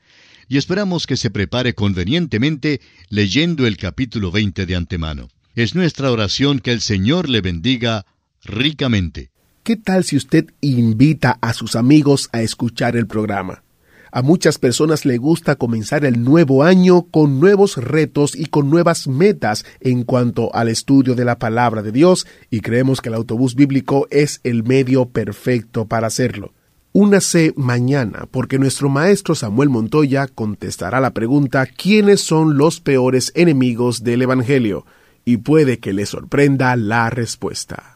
y 0.48 0.57
esperamos 0.57 1.07
que 1.07 1.18
se 1.18 1.29
prepare 1.29 1.74
convenientemente 1.74 2.81
leyendo 3.11 3.66
el 3.66 3.76
capítulo 3.76 4.31
20 4.31 4.64
de 4.64 4.74
antemano. 4.74 5.29
Es 5.55 5.74
nuestra 5.74 6.11
oración 6.11 6.61
que 6.61 6.72
el 6.72 6.81
Señor 6.81 7.29
le 7.29 7.42
bendiga 7.42 8.07
ricamente. 8.42 9.31
¿Qué 9.62 9.76
tal 9.76 10.05
si 10.05 10.16
usted 10.16 10.46
invita 10.62 11.38
a 11.42 11.52
sus 11.52 11.76
amigos 11.76 12.31
a 12.33 12.40
escuchar 12.40 12.96
el 12.96 13.07
programa? 13.07 13.64
A 14.16 14.22
muchas 14.22 14.57
personas 14.57 15.05
le 15.05 15.18
gusta 15.18 15.57
comenzar 15.57 16.07
el 16.07 16.24
nuevo 16.24 16.64
año 16.64 17.02
con 17.02 17.38
nuevos 17.38 17.76
retos 17.76 18.35
y 18.35 18.46
con 18.46 18.70
nuevas 18.70 19.09
metas 19.09 19.66
en 19.79 20.05
cuanto 20.05 20.55
al 20.55 20.70
estudio 20.70 21.14
de 21.14 21.26
la 21.26 21.38
palabra 21.38 21.83
de 21.83 21.92
Dios 21.92 22.26
y 22.48 22.61
creemos 22.61 23.02
que 23.02 23.11
el 23.11 23.14
autobús 23.14 23.55
bíblico 23.55 24.09
es 24.11 24.40
el 24.42 24.64
medio 24.64 25.11
perfecto 25.11 25.85
para 25.85 26.07
hacerlo. 26.07 26.55
Únase 26.94 27.52
mañana 27.57 28.26
porque 28.31 28.59
nuestro 28.59 28.88
maestro 28.88 29.35
Samuel 29.35 29.68
Montoya 29.68 30.29
contestará 30.29 30.98
la 30.98 31.11
pregunta 31.11 31.66
¿quiénes 31.66 32.22
son 32.22 32.57
los 32.57 32.81
peores 32.81 33.33
enemigos 33.35 34.02
del 34.02 34.22
Evangelio? 34.22 34.87
y 35.26 35.37
puede 35.37 35.79
que 35.79 35.92
le 35.92 36.07
sorprenda 36.07 36.74
la 36.76 37.11
respuesta. 37.11 37.95